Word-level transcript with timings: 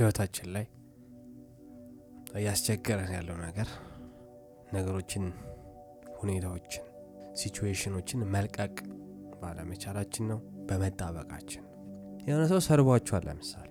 ህይወታችን 0.00 0.46
ላይ 0.54 0.66
እያስቸገረን 2.38 3.10
ያለው 3.16 3.36
ነገር 3.38 3.68
ነገሮችን፣ 4.72 5.24
ሁኔታዎችን፣ 6.20 6.84
ሲቹዌሽኖችን 7.34 8.20
መልቀቅ 8.34 8.74
ባለመቻላችን 9.42 10.24
ነው፣ 10.32 10.38
በመጣበቃችን 10.68 11.64
የሆነ 12.26 12.44
ሰው 12.48 12.60
ሰርቧችኋል 12.66 13.22
ለምሳሌ። 13.28 13.66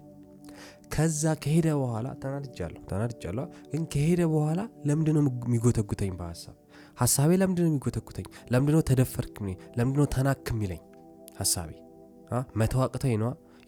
ከዛ 0.93 1.33
ከሄደ 1.43 1.67
በኋላ 1.81 2.07
ተናድጃለሁ 2.23 2.81
ተናድጃለሁ 2.85 3.45
ግን 3.71 3.83
ከሄደ 3.93 4.21
በኋላ 4.27 4.59
ለምንድነው 4.87 5.23
የሚጎተጉተኝ 5.47 6.13
በሀሳብ? 6.19 6.55
ሀሳቤ 6.97 7.31
ለምንድነው 7.41 7.69
የሚጎተጉተኝ? 7.71 8.25
ለምንድነው 8.51 8.81
ተደፈርክ 8.89 9.35
ለምንድነው 9.77 10.07
ተናክ 10.15 10.47
የሚለኝ 10.51 10.81
ሀሳቤ? 11.39 11.69
መተው 12.55 12.81
አቅተኝ 12.81 13.15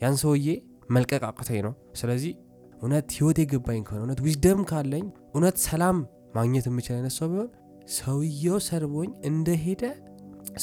ያን 0.02 0.16
ሰውዬ 0.18 0.48
መልቀቅ 0.92 1.24
አቅተኝ 1.24 1.60
ነው? 1.68 1.74
ስለዚህ 1.96 2.32
እውነት 2.82 3.10
ህይወት 3.18 3.38
የገባኝ 3.42 3.82
ከሆነ 3.88 4.02
እውነት 4.02 4.20
ዊዝደም 4.26 4.62
ካለኝ 4.70 5.06
እውነት 5.34 5.58
ሰላም 5.66 5.98
ማግኘት 6.36 6.66
የምችል 6.70 6.96
አይነት 6.98 7.14
ሰው 7.18 7.28
ቢሆን 7.32 7.50
ሰውየው 7.98 8.58
ሰርቦኝ 8.68 9.10
እንደሄደ 9.30 9.84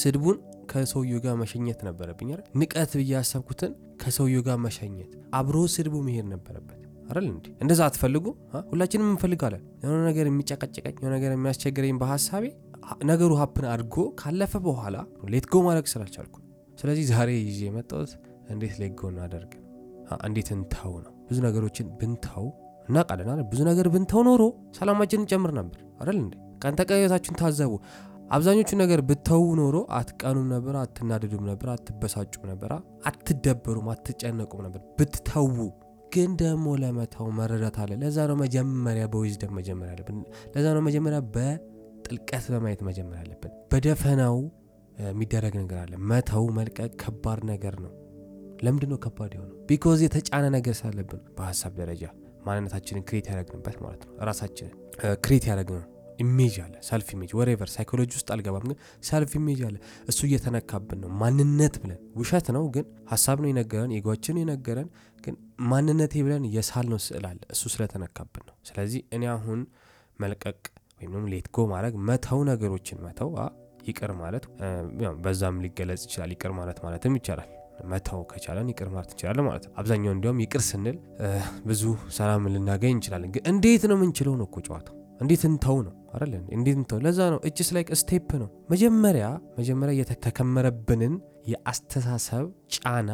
ስድቡን 0.00 0.36
ከሰውየው 0.70 1.20
ጋር 1.24 1.34
መሸኘት 1.42 1.80
ነበረብኝ 1.88 2.30
ንቀት 2.60 2.92
ብዬ 3.00 3.12
ከሰውየው 4.02 4.42
ጋር 4.48 4.58
መሸኘት 4.64 5.12
አብሮ 5.38 5.58
ስድቡ 5.74 5.94
መሄድ 6.06 6.26
ነበረበት 6.32 6.74
አይደል 7.08 7.26
እንዲ 7.28 7.46
እንደዛ 7.62 7.80
አትፈልጉ 7.88 8.24
ሁላችንም 8.70 9.08
እንፈልጋለን። 9.12 9.62
የሆነ 9.82 10.00
ነገር 10.08 10.26
የሚጨቀጨቀኝ 10.28 10.96
የሆነ 10.96 11.12
ነገር 11.16 11.30
የሚያስቸግረኝ 11.34 11.96
በሀሳቤ 12.02 12.44
ነገሩ 13.08 13.30
happen 13.40 13.66
አድጎ 13.72 13.96
ካለፈ 14.20 14.54
በኋላ 14.66 14.96
let 15.34 15.51
go 15.51 15.62
ማድረግ 15.66 15.86
ስላልቻልኩ 15.92 16.36
ስለዚህ 16.78 17.04
ዛሬ 17.12 17.30
ይዤ 17.40 17.60
የመጣሁት 17.68 18.12
እንዴት 18.52 18.74
let 18.82 18.94
go 18.94 19.02
እናደርግ? 19.12 19.52
እንዴት 20.26 20.48
እንተው 20.54 20.92
ነው 20.98 21.14
ብዙ 21.28 21.38
ነገሮችን 21.46 21.86
ብንተው 21.98 22.46
አይደል? 23.04 23.40
ብዙ 23.50 23.60
ነገር 23.70 23.86
ብንተው 23.94 24.20
ኖሮ 24.28 24.42
ሰላማችንን 24.76 25.26
ጨምር 25.32 25.50
ነበር 25.58 25.80
አይደል 26.00 26.18
እንዴ? 26.22 26.34
ቀን 26.62 26.76
ተቀየታችሁን 26.78 27.36
ታዘቡ። 27.40 27.72
አብዛኞቹ 28.30 28.70
ነገር 28.80 29.00
ብተው 29.08 29.44
ኖሮ 29.58 29.76
አትቀኑም 29.98 30.48
ነበር 30.54 30.74
አትናደዱም 30.80 31.44
ነበር 31.50 31.68
አትበሳጩም 31.74 32.42
ነበር 32.50 32.70
አትደበሩም 33.08 33.86
አትጨነቁም 33.92 34.60
ነበር። 34.66 34.80
ብትተዉ 34.98 35.56
ግን 36.12 36.30
ደግሞ 36.42 36.66
ለመተው 36.82 37.26
መረዳት 37.38 37.76
አለ። 37.82 37.92
ለዛ 38.02 38.18
ነው 38.30 38.36
መጀመሪያ 38.42 39.04
በ 39.12 39.22
wisdom 39.22 39.52
መጀመር 39.58 39.88
ያለብን። 39.92 40.18
ለዛ 40.54 40.66
ነው 40.76 40.82
መጀመሪያ 40.88 41.20
በጥልቀት 41.34 42.46
በማየት 42.54 42.82
መጀመር 42.88 43.16
ያለብን። 43.22 43.52
በደፈናው 43.72 44.36
የሚደረግ 45.04 45.54
ነገር 45.60 45.78
አለ። 45.82 45.94
መተው 46.10 46.44
መልቀቅ 46.56 46.90
ከባድ 47.02 47.40
ነገር 47.50 47.74
ነው 47.84 47.92
ለምንድን 48.62 48.90
ነው 48.92 48.98
ከባድ 49.04 49.32
የሆነው? 49.36 49.54
because 49.68 50.00
የተጫነ 50.04 50.44
ነገር 50.56 50.74
ስላለብን 50.78 51.20
በሀሳብ 51.36 51.72
ደረጃ 51.80 52.02
ማንነታችንን 52.46 53.04
create 53.08 53.26
ያደረግንበት 53.30 53.76
ማለት 53.84 54.02
ነው። 54.06 54.12
ራሳችንን 54.28 54.74
create 55.24 55.44
ያደረግነው 55.48 55.84
image 56.18 56.54
አለ 56.62 56.74
self 56.86 57.08
image 57.14 57.32
whatever 57.38 57.68
psychology 57.74 58.10
ውስጥ 58.18 58.28
አልገባም 58.34 58.64
ግን 58.68 58.78
self 59.08 59.32
image 59.38 59.60
አለ። 59.68 59.76
እሱ 60.10 60.20
እየተነካብን 60.28 60.98
ነው 61.02 61.10
ማንነት 61.20 61.74
ብለን 61.82 62.00
ውሸት 62.20 62.48
ነው 62.56 62.64
ግን 62.76 62.86
ሀሳብ 63.12 63.38
ነው 63.42 63.48
የነገረን 63.50 63.92
የጓችን 63.96 64.40
የነገረን 64.42 64.88
ግን 65.24 65.36
ማንነቴ 65.70 66.22
ብለን 66.26 66.44
የሳል 66.56 66.88
ነው 66.92 67.00
ስዕል 67.06 67.26
አለ። 67.30 67.40
እሱ 67.54 67.62
ስለተነካብን 67.74 68.44
ነው። 68.48 68.56
ስለዚህ 68.68 69.02
እኔ 69.16 69.24
አሁን 69.34 69.60
መልቀቅ 70.18 70.58
ወይም 71.00 71.12
ደግሞ 71.36 71.66
ማድረግ 71.72 71.94
መተው 72.08 72.40
ነገሮችን 72.50 73.00
መተው 73.06 73.30
ይቅር 73.88 74.12
ማለት 74.20 74.44
በዛም 75.24 75.62
ሊገለጽ 75.64 76.02
ይችላል። 76.06 76.32
ይቅር 76.34 76.52
ማለት 76.58 76.78
ማለትም 76.84 77.14
ይቻላል 77.18 77.48
መተው 77.84 78.20
ከቻለን 78.30 78.68
ይቅር 78.72 78.88
ማለት 78.88 79.10
እንችላለን 79.12 79.44
ማለት 79.46 79.64
ነው። 79.66 79.72
አብዛኛው 79.80 80.12
እንዲሁም 80.16 80.38
ይቅር 80.44 80.62
ስንል 80.66 80.96
ብዙ 81.66 81.82
ሰላም 82.16 82.48
ልናገኝ 82.54 82.94
እንችላለን። 82.96 83.30
ግን 83.34 83.44
እንዴት 83.52 83.84
ነው 83.90 83.96
ምንችለው 84.02 84.34
ነው 84.40 84.46
እኮ 84.48 84.58
ጨዋታው? 84.66 84.94
እንዴት 85.20 85.42
እንተው 85.48 85.78
ነው? 85.86 85.94
አይደለ 86.14 86.34
እንዴት 86.56 86.76
እንተው? 86.80 86.98
ለዛ 87.04 87.18
ነው 87.32 87.40
እጅስ 87.48 87.68
ላይ 87.76 87.84
ስቴፕ 88.00 88.28
ነው። 88.42 88.48
መጀመሪያ 88.70 89.24
መጀመሪያ 89.58 89.94
የተከመረብንን 90.00 91.14
የአስተሳሰብ 91.52 92.44
ጫና 92.76 93.10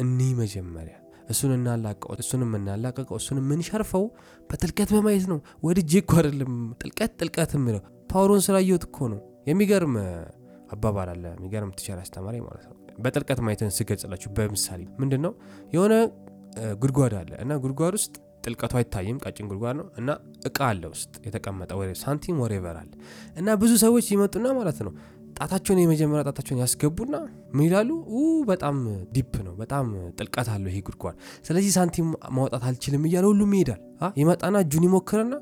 እኒ 0.00 0.18
መጀመሪያ። 0.40 0.96
እሱን 1.30 1.50
እናላቀው 1.54 2.10
እሱን 2.22 2.42
የምናላቀቀው 2.44 3.16
እሱን 3.20 3.38
የምንሸርፈው 3.40 4.04
በጥልቀት 4.50 4.90
በማየት 4.94 5.24
ነው። 5.32 5.38
ወድጄ 5.66 5.92
እኮ 6.02 6.12
አይደለም 6.20 6.52
ጥልቀት 6.80 7.12
ጥልቀት 7.20 7.50
የምለው። 7.56 7.82
ፓወሩን 8.12 8.42
ስላየሁት 8.46 8.84
እኮ 8.88 9.08
ነው። 9.12 9.20
የሚገርም 9.46 9.94
አባባል 10.68 11.10
አለ። 11.12 11.24
የሚገርም 11.32 11.72
ትቻል 11.78 11.98
አስተማሪ 12.02 12.36
ማለት 12.46 12.64
ነው። 12.68 12.74
በጥልቀት 13.04 13.40
ማየትን 13.46 13.70
ስገልጽላችሁ 13.76 14.30
በምሳሌ 14.36 14.80
ምንድን 15.00 15.20
ነው 15.26 15.32
የሆነ 15.74 15.94
ጉድጓድ 16.82 17.14
አለ 17.18 17.32
እና 17.42 17.52
ጉድጓድ 17.64 17.94
ውስጥ 17.98 18.14
ጥልቀቱ 18.44 18.72
አይታይም 18.78 19.16
ቀጭን 19.24 19.46
ጉድጓድ 19.50 19.76
ነው 19.80 19.86
እና 20.00 20.10
እቃ 20.48 20.58
አለ 20.70 20.82
ውስጥ 20.92 21.14
የተቀመጠ 21.26 21.70
ሳንቲም 22.02 22.36
ወሬቨር 22.42 22.76
አለ 22.82 22.90
እና 23.36 23.54
ብዙ 23.62 23.72
ሰዎች 23.84 24.06
ይመጡና 24.14 24.48
ማለት 24.58 24.78
ነው 24.86 24.92
ጣታቸውን 25.38 25.80
የመጀመሪያ 25.82 26.22
ጣታቸውን 26.28 26.60
ያስገቡና 26.62 27.16
ምን 27.52 27.64
ይላሉ? 27.66 27.90
በጣም 28.48 28.76
deep 29.12 29.34
ነው 29.46 29.54
በጣም 29.60 29.86
ጥልቀት 30.18 30.48
አለው 30.54 30.70
ይሄ 30.72 30.78
ጉድጓድ። 30.88 31.16
ስለዚህ 31.46 31.70
ሳንቲም 31.76 32.08
ማውጣት 32.36 32.64
አልችልም 32.68 33.04
እያለ 33.08 33.26
ሁሉም 33.32 33.52
ይሄዳል። 33.56 33.80
ይመጣና 34.16 34.56
እጁን 34.64 34.86
ይሞክርና 34.88 35.34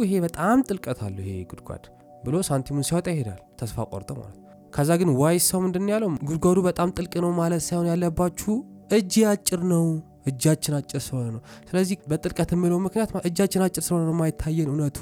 ይሄ 0.00 0.12
በጣም 0.24 0.64
ጥልቀት 0.68 1.00
አለው 1.06 1.24
ይሄ 1.24 1.36
ጉድጓድ 1.50 1.84
ብሎ 2.24 2.36
ሳንቲሙን 2.48 2.86
ሲያወጣ 2.88 3.08
ይሄዳል 3.14 3.40
ተስፋ 3.60 3.84
ቆርጦ 3.90 4.10
ማለት 4.20 4.38
ከዛ 4.76 4.90
ግን 5.00 5.10
ዋይ 5.18 5.38
ሰው 5.44 5.58
ምንድን 5.64 5.86
ያለው? 5.92 6.10
ጉድጓዱ 6.28 6.58
በጣም 6.66 6.88
ጥልቅ 6.96 7.14
ነው 7.24 7.32
ማለት 7.38 7.62
ሳይሆን 7.66 7.88
ያለባችሁ 7.92 8.54
እጅ 8.92 9.14
አጭር 9.30 9.60
ነው። 9.70 9.86
እጃችን 10.30 10.74
አጭር 10.76 11.00
ስለሆነ 11.04 11.26
ነው። 11.34 11.40
ስለዚህ 11.68 11.96
በጥልቀት 12.10 12.50
የሚለው 12.54 12.78
ምክንያት 12.84 13.10
እጃችን 13.28 13.62
አጭር 13.66 13.82
ስለሆነ 13.86 14.02
ነው 14.08 14.14
ማይታየን 14.20 14.68
እውነቱ። 14.72 14.98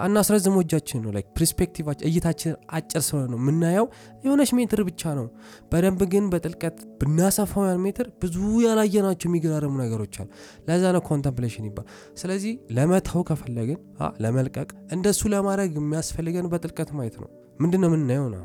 እናስረዝሞ 0.00 0.56
እጃችን 0.64 1.00
ነው። 1.04 1.10
perspective 1.36 1.79
ኣችን 1.79 2.06
እይታችን 2.10 2.52
አጭር 2.78 3.02
ስለሆነ 3.06 3.26
ነው 3.32 3.38
የምናየው። 3.42 3.86
የሆነች 4.24 4.50
ሜትር 4.58 4.82
ብቻ 4.88 5.14
ነው። 5.18 5.26
በደንብ 5.72 6.02
ግን 6.12 6.26
በጥልቀት 6.34 6.76
ብናሰፋው 7.00 7.64
ያን 7.68 7.82
ሜትር 7.86 8.08
ብዙ 8.22 8.36
ያላየናቸው 8.66 9.28
የሚገራርሙ 9.30 9.74
ነገሮች 9.82 10.14
አሉ። 10.20 10.28
ለዛ 10.68 10.92
ነው 10.96 11.04
contemplation 11.10 11.66
ይባል። 11.70 11.88
ስለዚህ 12.16 12.54
ለመተው 12.70 13.24
ከፈለግን 13.30 13.80
ለመልቀቅ 14.24 14.68
እንደሱ 14.92 15.22
ለማድረግ 15.34 15.72
የሚያስፈልገን 15.80 16.48
በጥልቀት 16.54 16.92
ማየት 16.98 17.18
ነው። 17.24 17.30
ምንድን 17.60 17.82
ነው 17.84 17.90
የምናየው 17.90 18.28
ነው 18.30 18.44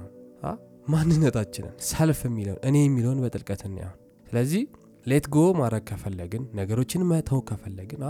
ማንነታችንን 0.88 1.76
self 1.90 2.22
የሚለውን 2.28 2.62
እኔ 2.70 2.78
የሚለውን 2.84 3.20
በጥልቀት 3.24 3.62
እናየውን 3.68 4.00
ስለዚህ 4.28 4.64
let 5.06 5.26
go 5.34 5.46
ማድረግ 5.60 5.84
ከፈለግን 5.90 6.44
ነገሮችን 6.60 7.08
መተው 7.10 7.40
ከፈለግን 7.50 8.02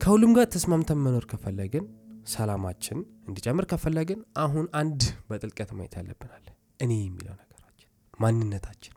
ከሁሉም 0.00 0.32
ጋር 0.36 0.46
ተስማምተን 0.54 1.00
መኖር 1.04 1.24
ከፈለግን 1.30 1.84
ሰላማችን 2.26 2.98
እንዲጨምር 3.28 3.64
ከፈለግን 3.70 4.20
አሁን 4.42 4.66
አንድ 4.80 5.00
በጥልቀት 5.28 5.70
ማየት 5.78 5.94
ያለብናል 5.98 6.44
እኔ 6.80 6.92
የሚለው 7.00 7.34
ነገራችን 7.42 7.88
ማንነታችን። 8.20 8.94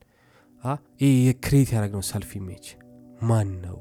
ይህ 1.01 1.13
የ 1.27 1.38
create 1.38 1.69
ያደረግነው 1.73 2.03
self 2.09 2.31
image 2.39 2.65
ማን 3.21 3.49
ነው? 3.65 3.77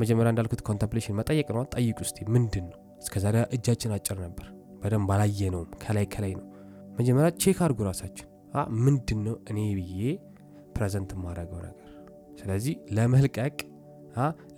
መጀመሪያ 0.00 0.30
እንዳልኩት 0.32 0.60
contemplation 0.68 1.16
መጠየቅ 1.18 1.48
ነው። 1.56 1.64
ጠይቅ 1.74 1.96
ውስጥ 2.04 2.18
ምንድን 2.34 2.64
ነው? 2.70 2.78
እስከዛሬ 3.02 3.36
እጃችን 3.56 3.92
አጭር 3.96 4.18
ነበር። 4.24 4.46
በደንብ 4.80 5.10
አላየነውም። 5.14 5.70
ከላይ 5.82 6.06
ከላይ 6.14 6.32
ነው። 6.40 6.46
መጀመሪያ 6.98 7.28
check 7.42 7.58
አድርጉ 7.64 7.80
ራሳችን 7.88 8.28
ምንድን 8.84 9.20
ነው 9.24 9.36
እኔ 9.50 9.58
ብዬ 9.74 10.00
present 10.76 11.10
የማደረገው 11.16 11.58
ነገር? 11.58 11.82
ስለዚህ 12.40 12.74
ለመልቀቅ 12.92 13.56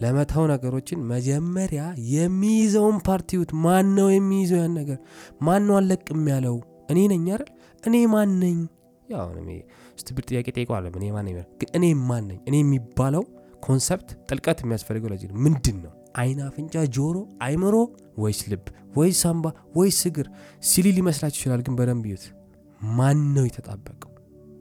ለመተው 0.02 0.44
ነገሮችን 0.46 0.98
መጀመሪያ 1.04 1.82
የሚይዘውን 2.10 2.98
part 3.08 3.29
የቱ 3.29 3.50
ማን 3.64 3.86
ነው 3.94 4.08
የሚይዘው 4.12 4.58
ያን 4.60 4.74
ነገር? 4.80 4.98
ማን 5.42 5.62
ነው 5.68 5.76
አለቅም 5.76 6.24
ያለው? 6.34 6.56
እኔ 6.90 6.98
ነኝ 7.12 7.24
አይደል? 7.30 7.50
እኔ 7.84 7.96
ማን 8.06 8.34
ያው 9.08 9.26
ጥያቄ 10.28 10.46
ጠይቀዋለ 10.56 10.86
እኔ 10.98 11.06
ማን 11.10 11.28
ግን 11.60 11.68
እኔ 11.74 11.86
ማን 12.08 12.28
እኔ 12.48 12.54
የሚባለው 12.62 13.24
concept 13.60 14.10
ጥልቀት 14.28 14.58
የሚያስፈልገው 14.64 15.10
ለዚህ 15.12 15.28
ነው። 15.30 15.38
ምንድን 15.46 15.78
ነው 15.84 15.92
አይን 16.18 16.38
አፍንጫ 16.46 16.74
ጆሮ 16.96 17.16
አይምሮ 17.42 17.76
ወይስ 18.18 18.40
ልብ? 18.52 18.64
ወይስ 18.96 19.18
ሳምባ 19.24 19.46
ወይስ 19.76 20.00
እግር? 20.08 20.26
silly 20.62 20.86
ሊመስላችሁ 20.96 21.38
ይችላል 21.40 21.60
ግን 21.66 21.74
በደንብ 21.78 22.04
ይዩት 22.10 22.24
ማን 22.80 23.18
ነው 23.34 23.44
የተጣበቀው? 23.46 24.12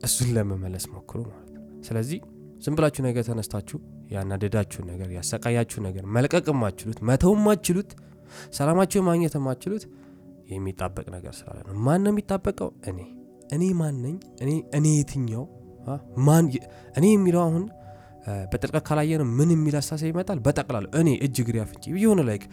እሱን 0.03 0.29
ለመመለስ 0.35 0.85
ሞክሩ 0.93 1.19
ማለት 1.27 1.49
ነው። 1.55 1.63
ስለዚህ 1.81 2.19
ዝም 2.63 2.75
ብላችሁ 2.77 3.01
ነገር 3.07 3.23
ተነስታችሁ 3.27 3.77
ያናደዳችሁ 4.11 4.81
ነገር 4.85 5.09
ያሰቃያችሁ 5.17 5.79
ነገር 5.87 6.03
መልቀቅ 6.15 6.45
የማችሉት 6.51 6.99
መተው 7.09 7.33
የማችሉት 7.37 7.89
ሰላማችሁ 8.51 9.01
ማግኘት 9.01 9.33
የማችሉት 9.37 9.83
የሚጣበቅ 10.51 11.05
ነገር 11.15 11.33
ስላለ 11.39 11.57
ነው። 11.67 11.75
ማን 11.85 12.01
ነው 12.05 12.11
የሚጣበቀው? 12.13 12.69
እኔ። 12.89 12.99
እኔ 13.53 13.63
ማን 13.73 13.95
ነኝ? 14.05 14.15
እኔ 14.77 14.85
የትኛው? 14.95 15.43
እኔ 16.97 17.05
የሚለው 17.09 17.41
አሁን 17.41 17.65
በጥልቀት 18.51 18.83
ካላየ 18.87 19.17
ነው 19.21 19.27
ምን 19.37 19.49
የሚል 19.53 19.75
አስተሳሰብ 19.79 20.07
ይመጣል? 20.11 20.39
በጠቅላላ 20.45 20.87
እኔ 21.01 21.09
እጅ 21.25 21.35
እግሬ 21.43 21.57
አፍንጭ 21.63 21.83
የሆነ 22.03 22.21
like 22.29 22.43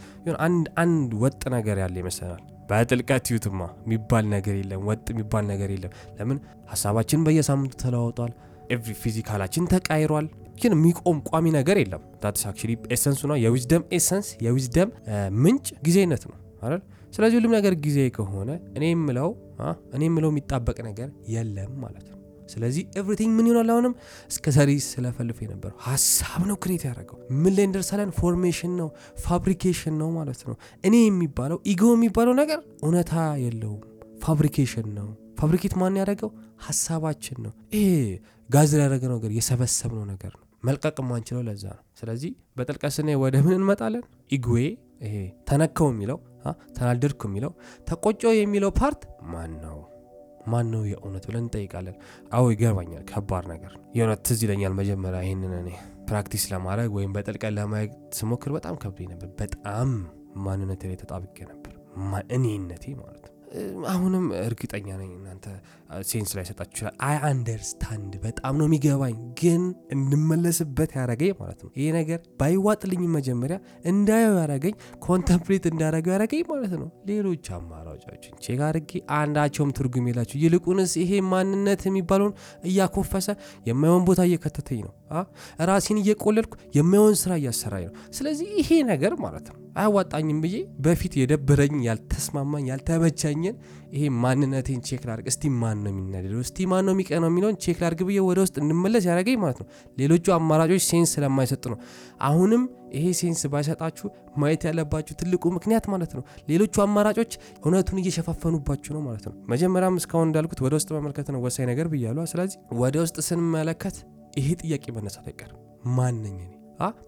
አንድ 0.83 1.11
ወጥ 1.23 1.43
ነገር 1.57 1.79
ያለ 1.83 1.97
ይመስለናል 2.03 2.43
በጥልቀት 2.69 3.27
ዩትማ 3.33 3.61
የሚባል 3.85 4.25
ነገር 4.35 4.55
የለም 4.61 4.83
ወጥ 4.89 5.07
የሚባል 5.13 5.45
ነገር 5.53 5.71
የለም 5.75 5.93
ለምን 6.19 6.39
ሀሳባችን 6.73 7.25
በየሳምንቱ 7.27 7.75
ተለዋውጧል 7.83 8.33
even 8.71 8.95
physical 9.03 9.38
ኣችን 9.38 9.69
ተቃይሯል 9.73 10.27
ግን 10.61 10.73
የሚቆም 10.77 11.19
ቋሚ 11.29 11.47
ነገር 11.57 11.77
የለም። 11.81 12.03
that's 12.23 12.45
actually 12.49 12.75
essence 12.97 13.16
ኡ 13.16 13.21
ነው። 13.31 13.37
የዊዝደም 13.45 13.83
ኤሰንስ 13.97 14.29
የዊዝደም 14.45 14.91
ምንጭ 15.45 15.67
ጊዜነት 15.87 16.23
ነው 16.31 16.37
አይደል? 16.63 16.83
ስለዚህ 17.13 17.37
ሁሉም 17.39 17.53
ነገር 17.57 17.75
ጊዜ 17.85 17.99
ከሆነ 18.17 18.51
እኔ 18.77 18.85
የምለው 18.93 19.31
እኔ 19.97 20.03
የምለው 20.09 20.31
የሚጣበቅ 20.33 20.79
ነገር 20.89 21.09
የለም 21.35 21.73
ማለት 21.85 22.07
ነው። 22.07 22.14
ስለዚህ 22.49 22.83
everything 23.01 23.33
ምን 23.37 23.47
ይሆናል? 23.49 23.69
አሁንም 23.75 23.93
እስከ 24.31 24.45
ዛሬ 24.57 24.71
ሲለፈልፍ 24.87 25.39
የነበረው 25.45 25.77
ሀሳብ 25.87 26.41
ነው 26.51 26.57
create 26.63 26.83
ያደረገው 26.89 27.19
ምን 27.43 27.53
ላይ 27.57 27.65
እንደርሳለን? 27.69 28.11
formation 28.21 28.73
ነው 28.81 28.89
fabrication 29.25 29.95
ነው 30.03 30.09
ማለት 30.19 30.41
ነው። 30.49 30.57
እኔ 30.85 30.95
የሚባለው 31.05 31.61
ego 31.73 31.83
የሚባለው 31.95 32.35
ነገር 32.43 32.61
እውነታ 32.83 33.13
የለውም፣ 33.45 33.81
fabrication 34.25 34.89
ነው። 34.99 35.09
fabricate 35.41 35.75
ማን 35.81 35.99
ያደረገው? 36.01 36.31
ሀሳባችን 36.67 37.39
ነው። 37.45 37.53
ይሄ 37.75 37.89
ጋዝ 38.51 38.73
ያደረገ 38.77 39.05
ነገር 39.15 39.31
የሰበሰብነው 39.37 40.05
ነገር 40.13 40.33
ነው። 40.35 40.45
መልቀቅ 40.63 40.97
ማንችለው 41.09 41.43
ለዛ 41.49 41.65
ነው። 41.77 41.83
ስለዚህ 42.01 42.31
በጥልቀት 42.57 42.95
ወደ 43.23 43.35
ምን 43.47 43.55
እንመጣለን? 43.59 44.05
ego 44.33 44.47
ዬ 44.47 44.61
ይሄ 45.05 45.17
ተነካው 45.49 45.89
የሚለው 45.93 46.19
ተናደድኩ 46.77 47.21
የሚለው 47.29 47.53
ተቆጮ 47.89 48.23
የሚለው 48.39 48.71
part 48.79 49.03
ማን 49.33 49.53
ነው 49.65 49.77
ማን 50.47 50.67
ነው 50.73 50.83
የእውነት 50.91 51.25
ብለን 51.29 51.45
እንጠይቃለን። 51.45 51.97
አዎ 52.33 52.45
ይገባኛል፣ 52.53 53.05
ከባድ 53.11 53.45
ነገር 53.53 53.73
የእውነት 53.97 54.23
ትዝ 54.29 54.41
ይለኛል። 54.47 54.75
መጀመሪያ 54.81 55.21
ይህንን 55.27 55.55
እኔ 55.61 55.71
practice 56.09 56.45
ለማድረግ 56.53 56.91
ወይም 56.97 57.13
በጥልቀት 57.15 57.55
ለማየት 57.59 57.93
ስሞክር 58.19 58.53
በጣም 58.57 58.75
ከብዶኝ 58.83 59.09
ነበር። 59.13 59.31
በጣም 59.41 59.91
ማንነቴ 60.45 60.83
ላይ 60.91 60.99
ተጣብቄ 61.03 61.39
ነበር፣ 61.53 61.73
እኔነቴ 62.37 62.85
ማለት 63.01 63.25
አሁንም 63.91 64.25
እርግጠኛ 64.41 64.87
ነኝ 65.01 65.11
እናንተ 65.17 65.47
sense 66.05 66.31
ላይሰጣችሁ 66.37 66.73
ይችላል። 66.75 66.95
I 67.07 67.17
understand 67.29 68.13
በጣም 68.25 68.55
ነው 68.61 68.67
የሚገባኝ፣ 68.69 69.17
ግን 69.41 69.63
እንድመለስበት 69.95 70.91
ያደረገኝ 70.97 71.33
ማለት 71.41 71.61
ነው። 71.65 71.71
ይሄ 71.77 71.87
ነገር 71.99 72.21
ባይዋጥልኝ 72.41 73.03
መጀመሪያ 73.17 73.57
እንዳየው 73.91 74.35
ያደረገኝ 74.35 74.75
contemplate 75.07 75.67
እንዳደርገው 75.73 76.15
ያደረገኝ 76.15 76.43
ማለት 76.53 76.75
ነው። 76.81 76.89
ሌሎች 77.11 77.47
አማራጮችን 77.59 78.35
check 78.45 78.63
አድርጌ 78.69 78.91
አንዳቸውም 79.19 79.75
ትርጉም 79.79 80.09
የላቸው። 80.11 80.39
ይልቁንስ 80.45 80.95
ይሄ 81.03 81.21
ማንነት 81.33 81.83
የሚባለውን 81.89 82.35
እያኮፈሰ 82.65 83.29
የማይሆን 83.71 84.05
ቦታ 84.09 84.23
እየከተተኝ 84.29 84.81
ነው። 84.89 84.95
ራሴን 85.69 86.01
እየቆለልኩ 86.03 86.55
የማይሆን 86.77 87.17
ስራ 87.21 87.35
እያሰራኝ 87.41 87.87
ነው። 87.89 87.97
ስለዚህ 88.13 88.49
ይሄ 88.61 88.71
ነገር 88.91 89.15
ማለት 89.25 89.47
ነው 89.51 89.59
አያዋጣኝም 89.77 90.39
ብዬ 90.43 90.57
በፊት 90.85 91.13
የደበረኝ 91.19 91.75
ያልተስማማኝ 91.87 92.65
ያልተመቸኝን 92.71 93.55
ይሄ 93.95 94.03
ማንነቴን 94.23 94.81
check 94.87 95.03
ላድርግ። 95.09 95.27
እስቲ 95.33 95.51
ማን 95.61 95.79
ነው 95.85 95.91
የሚናደደው? 95.93 96.41
እስቲ 96.45 96.67
ማን 96.71 96.85
ነው 96.87 96.93
የሚቀነው 96.95 97.29
የሚለውን 97.31 97.57
check 97.65 97.79
ላድርግ 97.83 98.01
ብዬ 98.09 98.19
ወደ 98.29 98.39
ውስጥ 98.45 98.57
እንድመለስ 98.63 99.05
ያደረገኝ 99.09 99.37
ማለት 99.45 99.59
ነው። 99.63 99.67
ሌሎቹ 99.99 100.27
አማራጮች 100.37 100.85
sense 100.91 101.13
ስለማይሰጡ 101.17 101.65
ነው። 101.73 101.79
አሁንም 102.23 102.63
ይሄ 102.95 103.07
sense 103.21 103.43
ባይሰጣችሁ 103.53 104.07
ማየት 104.37 104.65
ያለባችሁ 104.69 105.15
ትልቁ 105.21 105.45
ምክንያት 105.57 105.87
ማለት 105.93 106.13
ነው 106.17 106.23
ሌሎቹ 106.49 106.75
አማራጮች 106.85 107.33
እውነቱን 107.65 108.01
እየሸፋፈኑባችሁ 108.03 108.93
ነው 108.97 109.05
ማለት 109.09 109.27
ነው። 109.29 109.35
መጀመሪያም 109.49 109.99
እስካሁን 110.03 110.29
እንዳልኩት 110.31 110.63
ወደ 110.67 110.75
ውስጥ 110.81 110.91
መመልከት 110.97 111.29
ነው 111.35 111.43
ወሳኝ 111.47 111.67
ነገር 111.73 111.89
ብያለሁ። 111.89 112.27
ስለዚህ 112.33 112.59
ወደ 112.83 112.97
ውስጥ 113.05 113.19
ስንመለከት 113.29 113.99
ይሄ 114.39 114.49
ጥያቄ 114.63 114.85
መነሳት 114.97 115.29
አይቀርም። 115.31 115.61
ማን? 115.97 116.17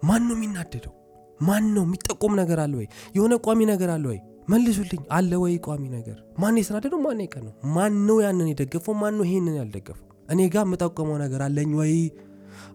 ማን 0.03 0.21
ነው 0.27 0.35
የሚናደደው? 0.37 0.93
ማን 1.41 1.65
ነው 1.75 1.83
የሚጠቆም 1.83 2.33
ነገር 2.35 2.59
አለ 2.59 2.73
ወይ? 2.79 2.87
የሆነ 3.15 3.33
ቋሚ 3.45 3.59
ነገር 3.71 3.89
አለ 3.89 4.05
ወይ? 4.11 4.19
መልሱልኝ። 4.49 5.01
አለ 5.11 5.31
ወይ 5.43 5.55
ቋሚ 5.65 5.83
ነገር? 5.89 6.17
ማን 6.39 6.57
የተናደደው? 6.59 6.99
ማን 6.99 7.19
የቀናው? 7.19 7.53
ማን 7.75 7.95
ነው 8.07 8.17
ያንን 8.21 8.47
የደገፈው? 8.51 8.93
ማን 8.93 9.13
ነው 9.17 9.25
ይሄንን 9.25 9.55
ያልደገፈው? 9.59 10.03
እኔ 10.29 10.39
ጋር 10.53 10.63
የምጠቆመው 10.67 11.17
ነገር 11.17 11.41
አለኝ 11.41 11.71
ወይ? 11.75 11.93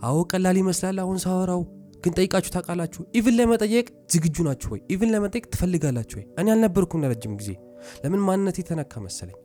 አዎ 0.02 0.18
ቀላል 0.32 0.56
ይመስላል 0.62 0.98
አሁን 1.04 1.18
ሳወራው፣ 1.18 1.62
ግን 2.04 2.12
ጠይቃችሁ 2.18 2.50
ታውቃላችሁ? 2.54 3.00
even 3.14 3.34
ለመጠየቅ 3.38 3.86
ዝግጁ 4.14 4.36
ናችሁ 4.42 4.68
ወይ? 4.74 4.80
even 4.90 5.10
ለመጠየቅ 5.14 5.44
ትፈልጋላችሁ 5.52 6.16
ወይ? 6.18 6.26
እኔ 6.40 6.46
አልነበርኩም 6.50 7.02
ለረጅም 7.04 7.34
ጊዜ። 7.40 7.50
ለምን 8.04 8.20
ማንነት 8.20 8.56
የተነካ 8.58 9.00
መሰለኝ። 9.00 9.38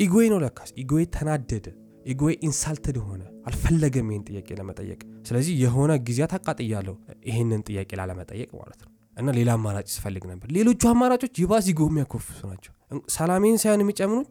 ego 0.00 0.13
ዬ 0.13 0.26
ነው 0.28 0.38
ለካስ። 0.38 0.70
ego 0.76 0.90
ዬ 0.90 1.04
ተናደደ። 1.14 1.66
ego 2.08 2.34
ዬ 2.46 2.60
insulted 2.60 2.96
ሆነ። 3.04 3.22
አልፈለገም 3.48 4.08
ይህን 4.10 4.22
ጥያቄ 4.28 4.48
ለመጠየቅ። 4.58 5.00
ስለዚህ 5.28 5.54
የሆነ 5.62 5.92
ጊዜያት 6.06 6.32
አቃጥያለሁ 6.38 6.94
ይህንን 7.28 7.62
ጥያቄ 7.68 7.90
ላለመጠየቅ 8.00 8.50
ማለት 8.60 8.80
ነው። 8.84 8.90
እና 9.16 9.30
ሌላ 9.36 9.50
አማራጭ 9.58 9.86
ስፈልግ 9.94 10.24
ነበር። 10.30 10.48
ሌሎቹ 10.56 10.82
አማራጮች 10.90 11.34
ይባስ 11.42 11.66
ego 11.72 11.80
የሚያኮፍሱ 11.88 12.40
ናቸው። 12.50 12.72
ሰላሜን 13.14 13.56
ሳይሆን 13.62 13.82
የሚጨምሩት 13.84 14.28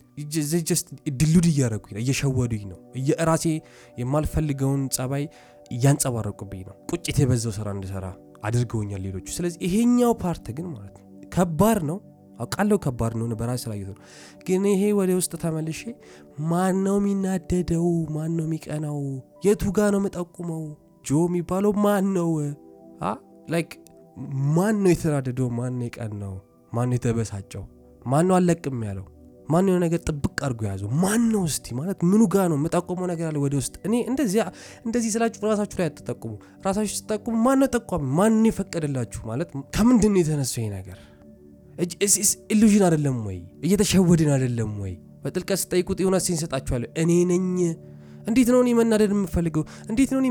just 0.70 0.88
delude 1.20 1.48
እያደረጉኝ 1.52 1.94
ነው፣ 1.96 2.02
እየሸወዱኝ 2.04 2.64
ነው። 2.72 2.80
ራሴ 3.30 3.46
የማልፈልገውን 4.02 4.84
ጸባይ 4.98 5.26
እያንጸባረቁብኝ 5.72 6.62
ነው። 6.70 6.76
ቁጭት 6.92 7.18
የበዛው 7.22 7.54
ስራ 7.58 7.68
እንድሰራ 7.76 8.06
አድርገውኛል 8.48 9.02
ሌሎቹ። 9.06 9.28
ስለዚህ 9.36 9.60
ይሄኛው 9.68 10.14
part 10.22 10.48
ግን 10.58 10.68
ማለት 10.74 10.96
ነው 10.98 11.06
ከባድ 11.32 11.80
ነው 11.90 11.98
አውቃለሁ 12.40 12.78
ከባድ 12.84 13.14
ነው 13.20 13.38
በራሴ 13.40 13.64
ላይ 13.72 13.82
ነው። 13.90 13.96
ግን 14.48 14.66
ይሄ 14.72 14.82
ወደ 15.00 15.12
ውስጥ 15.20 15.34
ተመልሼ 15.44 15.82
ማን 16.50 16.76
ነው 16.86 16.98
የሚናደደው? 17.00 17.86
ማን 18.16 18.32
ነው 18.38 18.46
የሚቀናው? 18.48 19.00
የቱ 19.48 19.72
ጋ 19.78 19.90
ነው 19.94 20.02
የምጠቁመው? 20.02 20.64
ጆ 21.06 21.20
የሚባለው 21.28 21.74
ማን 21.86 22.08
ነው? 22.18 22.32
like 23.54 23.72
ማን 24.56 24.76
ነው 24.84 24.92
የተናደደው? 24.94 25.50
ማን 25.58 25.76
ነው 25.80 25.86
የቀናው? 25.90 26.36
ማን 26.72 26.90
ነው 26.90 26.98
የተበሳጨው? 26.98 27.64
ማን 28.06 28.26
ነው 28.30 28.36
አለቅም 28.40 28.82
ያለው? 28.90 29.06
ማን 29.50 29.68
የሆነ 29.70 29.80
ነገር 29.86 30.00
ጥብቅ 30.08 30.38
አድርጎ 30.46 30.62
የያዘው 30.66 30.90
ማን 31.04 31.22
ነው? 31.34 31.44
እስቲ 31.50 31.76
ማለት 31.76 32.00
ምኑ 32.10 32.22
ጋ 32.34 32.46
ነው 32.52 32.58
የምጠቆመው 32.60 33.06
ነገር 33.12 33.28
አለ 33.30 33.38
ወደ 33.46 33.56
ውስጥ። 33.62 33.76
እኔ 33.88 33.96
እንደዚያ 34.10 34.44
እንደዚህ 34.86 35.12
ስላችሁ 35.16 35.48
ራሳችሁ 35.52 35.78
ላይ 35.80 35.88
አትጠቁሙ። 35.88 36.34
ራሳችሁ 36.66 36.96
ስትጠቁሙ 36.98 37.36
ማን 37.46 37.60
ነው 37.62 37.70
ጠቋሚ? 37.78 38.04
ማን 38.20 38.34
ነው 38.42 38.50
የፈቀደላችሁ? 38.52 39.22
ማለት 39.32 39.48
ከምንድን 39.78 40.14
ነው 40.16 40.22
የተነሳው 40.24 40.62
ይሄ 40.62 40.70
ነገር 40.76 40.98
illusion 42.52 42.84
አይደለም 42.84 43.18
ወይ? 43.28 43.38
እየተሸወድን 43.64 44.30
አይደለም 44.36 44.72
ወይ? 44.84 44.94
በጥልቀት 45.24 45.60
ስጠይቁት 45.64 46.00
የሆነ 46.02 46.18
sense 46.26 46.38
ይሰጣችኋል። 46.42 46.90
እኔ 47.02 47.12
ነኝ። 47.32 47.46
እንዴት 48.28 48.50
ነው 48.54 48.60
እኔ 48.64 48.70
መናደድ 48.74 49.12
የምፈልገው? 49.16 49.64
እንዴት 49.90 50.10
ነው 50.14 50.20
እኔ 50.22 50.28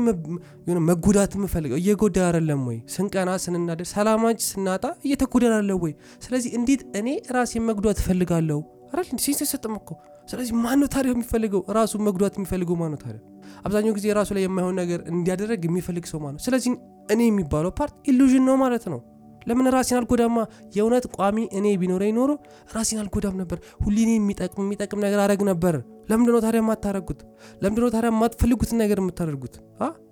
መጎዳት 0.89 1.31
የምፈልገው? 1.37 1.77
እየጎዳ 1.77 2.17
አይደለም 2.27 2.61
ወይ? 2.69 2.77
ስንቀና፣ 2.95 3.29
ስንናደድ፣ 3.45 3.87
ሰላማች 3.93 4.39
ስናጣ 4.49 4.85
እየተጎዳን 5.07 5.55
አለ 5.57 5.71
ወይ? 5.83 5.93
ስለዚህ 6.25 6.51
እንዴት 6.59 6.83
እኔ 6.99 7.07
ራሴን 7.35 7.65
መጉዳት 7.69 7.99
እፈልጋለሁ? 8.03 8.59
አይደል? 8.91 9.07
sense 9.25 9.39
አይሰጥም 9.43 9.73
እኮ። 9.79 9.89
ስለዚህ 10.29 10.53
ማን 10.63 10.79
ነው 10.81 10.87
ታዲያ 10.93 11.11
የሚፈልገው? 11.15 11.61
ራሱን 11.71 12.01
መጉዳት 12.07 12.33
የሚፈልገው 12.39 12.75
ማን 12.81 12.91
ነው 12.93 12.99
ታዲያ? 13.03 13.19
አብዛኛው 13.65 13.93
ጊዜ 13.97 14.05
ራሱ 14.19 14.29
ላይ 14.37 14.43
የማይሆን 14.45 14.75
ነገር 14.81 14.99
እንዲያደረግ 15.11 15.61
የሚፈልግ 15.67 16.05
ሰው 16.11 16.19
ማለት 16.23 16.35
ነው። 16.37 16.43
ስለዚህ 16.47 16.71
እኔ 17.11 17.21
የሚባለው 17.27 17.71
part 17.71 17.95
illusion 18.11 18.43
ነው 18.49 18.55
ማለት 18.57 18.85
ነው። 18.93 18.99
ለምን 19.47 19.67
ራሴን 19.75 19.97
አልጎዳማ? 19.99 20.37
የእውነት 20.75 21.05
ቋሚ 21.17 21.37
እኔ 21.59 21.75
ቢኖረኝ 21.81 22.11
ኖሮ 22.17 22.31
ራሴን 22.75 22.99
አልጎዳም 23.03 23.37
ነበር። 23.41 23.59
ሁሌ 23.85 23.97
የሚጠቅም 24.11 24.63
የሚጠቅም 24.65 25.01
ነገር 25.05 25.21
አደረግ 25.25 25.43
ነበር። 25.51 25.75
ለምንድነው 26.09 26.41
ታዲያ 26.45 26.61
የማታረጉት? 26.63 27.19
ለምንድነው 27.63 27.89
ታዲያ 27.95 28.11
የማትፈልጉትን 28.13 28.79
ነገር 28.83 28.99
የምታደርጉት? 29.01 29.55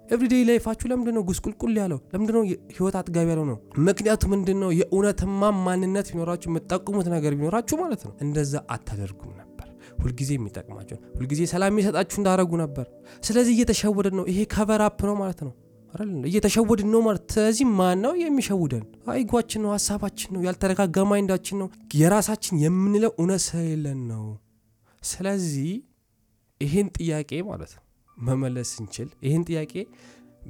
everyday 0.07 0.41
life 0.47 0.62
ኣችሁ 0.62 0.87
ለምንድነው 0.91 1.23
ጉስቁልቁል 1.29 1.75
ያለው? 1.81 1.99
ለምንድነው 2.13 2.43
ህይወት 2.75 2.95
አጥጋቢ 2.99 3.27
ያለው 3.33 3.45
ነው? 3.51 3.57
ምክንያቱ 3.87 4.23
ምንድነው? 4.33 4.69
የእውነትማ 4.79 5.49
ማንነት 5.65 6.07
ቢኖራችሁ 6.13 6.49
የምትጠቁሙት 6.51 7.07
ነገር 7.15 7.33
ቢኖራችሁ 7.39 7.77
ማለት 7.83 8.01
ነው 8.07 8.13
እንደዛ 8.21 8.53
አታደርጉም 8.75 9.33
ነበር። 9.33 9.67
ሁልጊዜ 10.03 10.31
የሚጠቅማችሁ 10.35 10.97
ሁልጊዜ 11.17 11.41
ሰላም 11.51 11.71
የሚሰጣችሁ 11.73 12.17
እንዳደረጉ 12.21 12.51
ነበር። 12.63 12.85
ስለዚህ 13.23 13.53
እየተሸወድን 13.55 14.15
ነው። 14.19 14.25
ይሄ 14.31 14.39
cover 14.53 14.81
up 14.87 14.99
ነው 15.09 15.15
ማለት 15.21 15.39
ነው። 15.47 15.53
እየተሸወድን 16.25 16.89
ነው 16.93 17.01
ማለት። 17.05 17.23
ስለዚህ 17.35 17.65
ማን 17.77 17.99
ነው 18.03 18.13
የሚሸውደን? 18.21 18.83
ego 19.11 19.26
ኣችን 19.26 19.61
ነው፣ 19.63 19.69
ሀሳባችን 19.75 20.29
ነው፣ 20.35 20.41
ያልተረጋጋ 20.47 21.05
mind 21.11 21.28
ኣችን 21.28 21.57
ነው፣ 21.61 21.67
የራሳችን 21.95 22.59
የምንለው 22.63 23.11
እውነት 23.17 23.41
ስለሌለን 23.45 24.01
ነው። 24.11 24.25
ስለዚህ 25.01 25.71
ይህን 26.61 26.87
ጥያቄ 26.97 27.31
ማለት 27.49 27.71
መመለስ 28.17 28.69
እንችል 28.81 29.07
ይህን 29.25 29.43
ጥያቄ 29.49 29.73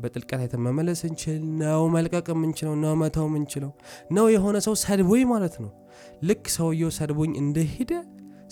በጥልቀት 0.01 0.39
አይተን 0.43 0.61
መመለስ 0.65 0.99
እንችል 1.07 1.37
ነው 1.61 1.83
መልቀቅ 1.93 2.25
የምንችለው 2.33 2.73
ነው 2.81 2.93
መተው 3.01 3.25
የምንችለው 3.29 3.71
ነው። 4.11 4.25
የሆነ 4.33 4.57
ሰው 4.65 4.75
ሰድቦኝ 4.83 5.23
ማለት 5.31 5.55
ነው 5.63 5.71
ልክ 6.27 6.43
ሰውየው 6.55 6.91
ሰድቦኝ 6.97 7.31
እንደሄደ 7.41 7.91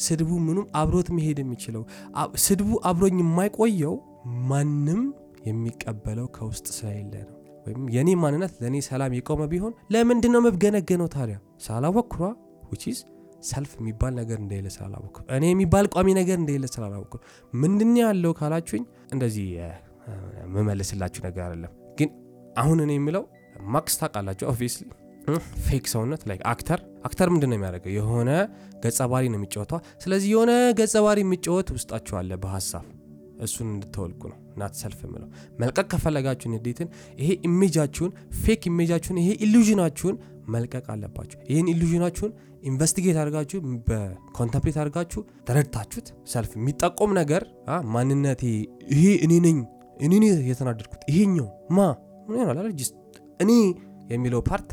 ስድቡ 0.06 0.32
ምኑም 0.46 0.68
አብሮት 0.80 1.10
መሄድ 1.16 1.40
የሚችለው 1.42 1.84
ስድቡ 2.46 2.70
አብሮኝ 2.90 3.18
የማይቆየው 3.24 3.96
ማንም 4.50 5.02
የሚቀበለው 5.44 6.28
ከውስጥ 6.36 6.68
ስለሌለ 6.78 7.14
ነው። 7.24 7.36
ወይም 7.66 7.84
የኔ 7.96 8.10
ማንነት 8.22 8.54
ለእኔ 8.62 8.78
ሰላም 8.88 9.12
የቆመ 9.18 9.42
ቢሆን 9.52 9.74
ለምንድን 9.94 10.32
ነው 10.36 10.42
መብገነገነው 10.48 11.08
ታዲያ? 11.16 11.38
ሳላወቅኩ 11.60 12.16
ዊችዝ 12.72 13.00
ሰልፍ 13.44 13.72
የሚባል 13.80 14.14
ነገር 14.20 14.38
እንደሌለ 14.44 14.68
ስላላወቅኩ 14.76 15.18
እኔ 15.38 15.46
የሚባል 15.52 15.86
ቋሚ 15.94 16.10
ነገር 16.20 16.38
እንደሌለ 16.42 16.66
ስላላወቅኩ 16.74 17.16
ምንድን 17.54 17.92
ያለው 18.02 18.34
ካላችሁኝ 18.40 18.84
እንደዚህ 19.14 19.48
የምመልስላችሁ 20.44 21.22
ነገር 21.28 21.44
አይደለም። 21.46 21.72
ግን 22.00 22.10
አሁን 22.58 22.80
እኔ 22.86 22.92
የምለው 22.98 23.24
ማክስ 23.74 23.96
ታውቃላችሁ 24.00 24.46
obviously 24.52 24.86
fake 25.66 25.86
ሰውነት 25.92 26.22
ላይ 26.30 26.38
actor 26.52 26.80
actor 27.08 27.28
ምንድን 27.34 27.50
ነው 27.52 27.58
የሚያደርገው? 27.58 27.92
የሆነ 27.98 28.30
ገጸ 28.84 29.00
ነው 29.26 29.38
የሚጫወተው። 29.40 29.80
ስለዚህ 30.04 30.30
የሆነ 30.34 30.52
ገጸ 30.80 30.96
ባህሪ 31.06 31.20
የሚጫወት 31.26 31.70
ውስጣችሁ 31.76 32.16
አለ 32.20 32.34
በሀሳብ 32.44 32.86
እሱን 33.40 33.68
እንድታወልቁ 33.74 34.22
ነው። 34.32 34.38
not 34.58 34.74
self 34.82 35.00
የምለው። 35.06 35.30
መልቀቅ 35.62 35.86
ከፈለጋችሁ 35.94 36.48
ንዴትን 36.54 36.90
ይሄ 37.20 37.30
image 37.50 37.72
ኣችሁን 37.72 38.12
fake 38.42 38.64
image 38.72 38.89
ኣችሁን 38.89 39.20
ይሄ 39.22 39.30
illusion 39.46 39.80
ኣችሁን 39.80 40.18
መልቀቅ 40.48 40.86
አለባችሁ። 40.94 41.38
ይህን 41.50 41.68
illusion 41.74 42.01
ኣችሁን 42.01 42.32
investigate 42.64 43.18
አድርጋችሁ 43.22 43.60
contemplate 43.88 44.78
አድርጋችሁ 44.82 45.22
ተረድታችሁት 45.48 46.08
self 46.34 46.52
የሚጠቆም 46.58 47.12
ነገር 47.20 47.44
ማንነቴ 47.94 48.44
ይሄ 48.94 49.06
እኔ 49.26 49.34
ነኝ 49.46 49.58
እኔ 50.06 50.14
የተናደድኩት 50.50 51.04
ይሄኛው 51.12 51.48
ማ 51.72 51.88
ምን 52.28 52.40
ይሆናል? 52.42 52.68
እኔ 53.40 53.52
የሚለው 54.12 54.42
part 54.50 54.70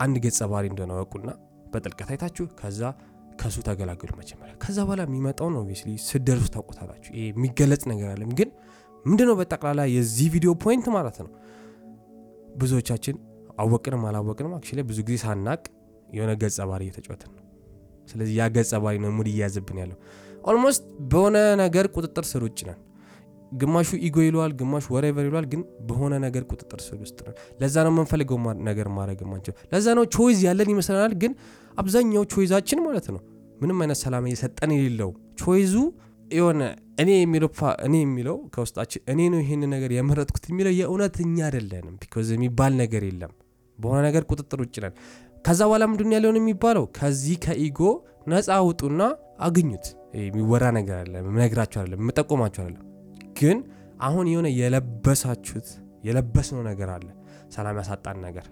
አንድ 0.00 0.16
ገጸ 0.24 0.40
ባህሪ 0.50 0.66
እንደሆነ 0.70 0.92
እወቁና 1.00 1.30
በጥልቀት 1.72 2.08
አይታችሁ 2.12 2.44
ከዛ 2.58 2.80
ከሱ 3.42 3.56
ተገላገሉ 3.66 4.10
መጀመሪያ። 4.18 4.52
ከዛ 4.62 4.78
በኋላ 4.86 5.02
የሚመጣውን 5.06 5.54
obviously 5.60 5.90
ስደርሱ 6.06 6.46
ታውቁታላችሁ። 6.54 7.10
ይሄ 7.16 7.24
የሚገለጽ 7.30 7.82
ነገር 7.92 8.08
አለም 8.14 8.30
ግን 8.38 8.48
ምንድነው 9.04 9.36
በጠቅላላ 9.40 9.80
የዚህ 9.92 10.28
ቪዲዮ 10.34 10.50
point 10.64 10.86
ማለት 10.96 11.16
ነው? 11.22 11.30
ብዙዎቻችን 12.56 13.16
አወቅንም 13.58 14.02
አላወቅንም 14.08 14.52
actually 14.56 14.82
ብዙ 14.90 14.98
ጊዜ 15.08 15.16
ሳናቅ 15.24 15.62
የሆነ 16.08 16.32
ገጸ 16.42 16.58
ባህሪ 16.68 16.82
እየተጫወትን 16.86 17.30
ነው። 17.32 17.42
ስለዚህ 18.08 18.34
ያ 18.38 18.46
ገጸ 18.54 18.72
ባህሪ 18.84 18.96
ነው 19.04 19.12
mood 19.18 19.28
እያያዝብን 19.32 19.78
ያለው። 19.82 19.98
almost 20.44 20.82
በሆነ 21.12 21.36
ነገር 21.62 21.86
ቁጥጥር 21.96 22.24
ስር 22.30 22.42
ውጭ 22.46 22.60
ነን። 22.68 22.78
ግማሹ 23.52 23.90
ego 24.06 24.16
ይለዋል 24.26 24.52
ግማሹ 24.60 24.86
whatever 24.94 25.24
ይለዋል 25.28 25.46
ግን 25.52 25.60
በሆነ 25.88 26.14
ነገር 26.24 26.42
ቁጥጥር 26.50 26.80
ስር 26.86 26.96
ውስጥ 27.02 27.18
ነን። 27.26 27.34
ለዛ 27.60 27.74
ነው 27.86 27.92
የምንፈልገው 27.92 28.38
ነገር 28.68 28.88
ማድረግ 28.96 29.20
ማንችል 29.32 29.54
ለዛ 29.72 29.86
ነው 29.98 30.04
choice 30.16 30.40
ያለን 30.48 30.70
ይመስለናል 30.74 31.14
ግን 31.22 31.32
አብዛኛው 31.74 32.24
choice 32.32 32.54
ኣችን 32.54 32.80
ማለት 32.86 33.08
ነው 33.14 33.20
ምንም 33.62 33.78
አይነት 33.82 33.98
ሰላም 34.02 34.24
እየሰጠን 34.28 34.70
የሌለው 34.76 35.10
ቾይዙ 35.40 35.74
የሆነ 36.30 36.62
እኔ 37.02 37.10
የሚለው 37.18 37.50
እኔ 37.86 37.94
የሚለው 38.02 38.36
ከውስጣችን 38.54 39.02
እኔ 39.12 39.20
ነው 39.32 39.40
ይሄን 39.42 39.62
ነገር 39.74 39.90
የመረጥኩት 39.96 40.44
የሚለው 40.50 40.72
የእውነት 40.78 41.16
እኛ 41.24 41.36
አይደለንም 41.48 41.94
because 42.02 42.28
የሚባል 42.34 42.72
ነገር 42.82 43.02
የለም። 43.08 43.32
በሆነ 43.78 43.98
ነገር 44.08 44.22
ቁጥጥር 44.30 44.60
ውጭ 44.64 44.76
ነን። 44.84 44.94
ከዛ 45.44 45.60
በኋላ 45.68 45.84
ምንድን 45.90 46.14
ያለውን 46.16 46.38
የሚባለው? 46.40 46.84
ከዚህ 46.96 47.36
ከ 47.44 47.58
ego 47.58 47.80
ነፃ 48.26 48.48
አውጡና 48.58 49.00
አግኙት። 49.40 49.86
የሚወራ 50.20 50.64
ነገር 50.78 50.96
አለ 51.02 51.12
ነግራችሁ 51.38 51.78
አለ 51.82 51.92
የምጠቆማችሁ 51.98 52.62
አለ 52.64 52.76
ግን 53.38 53.58
አሁን 54.00 54.26
የሆነ 54.32 54.48
የለበሳችሁት 54.58 55.68
የለበስነው 56.04 56.62
ነገር 56.70 56.90
አለ። 56.96 57.08
ሰላም 57.54 57.78
ያሳጣን 57.80 58.18
ነገር 58.26 58.46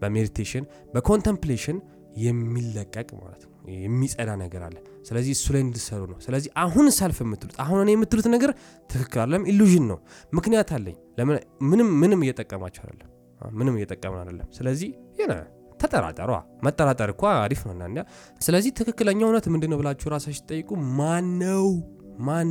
በ 0.00 0.11
meditation 0.11 0.64
በ 0.94 1.05
contemplation 1.05 1.78
የሚለቀቅ 2.26 3.08
ማለት 3.20 3.42
ነው 3.46 3.55
የሚጸዳ 3.76 4.30
ነገር 4.42 4.62
አለ። 4.66 4.76
ስለዚህ 5.08 5.32
እሱ 5.36 5.46
ላይ 5.54 5.62
እንድሰሩ 5.64 6.02
ነው። 6.12 6.18
ስለዚህ 6.20 6.50
አሁን 6.62 6.86
self 6.98 7.18
የምትሉት 7.24 7.56
አሁን 7.64 7.78
እኔ 7.84 7.90
የምትሉት 7.94 8.26
ነገር 8.34 8.50
ትክክል 8.90 9.20
አለም 9.24 9.44
illusion 9.52 9.84
ነው። 9.92 9.98
ምክንያት 10.32 10.70
አለኝ። 10.76 10.96
ምንም 11.70 11.88
ምንም 12.02 12.22
እየጠቀማቸው 12.26 12.82
አይደለም። 12.84 13.10
ምንም 13.52 13.74
እየጠቀምን 13.78 14.18
አይደለም። 14.22 14.48
ስለዚህ 14.52 14.90
ተጠራጠሯ። 15.80 16.30
መጠራጠር 16.64 17.08
እኳ 17.14 17.32
አሪፍ 17.42 17.60
ነው። 17.68 17.74
እና 17.88 17.98
ስለዚህ 18.40 18.70
ትክክለኛ 18.78 19.20
እውነት 19.26 19.46
ምንድን 19.54 19.70
ነው 19.72 19.78
ብላችሁ 19.80 20.08
ራሳችሁ 20.10 20.44
ጠይቁ 20.50 20.70
ማን 20.98 21.26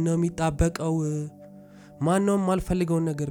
ነው 0.03 0.13
የሚጣበቀው? 0.13 0.95
ማን 2.01 2.21
ነው 2.27 2.35
የማልፈልገውን 2.37 3.05
ነገር? 3.11 3.29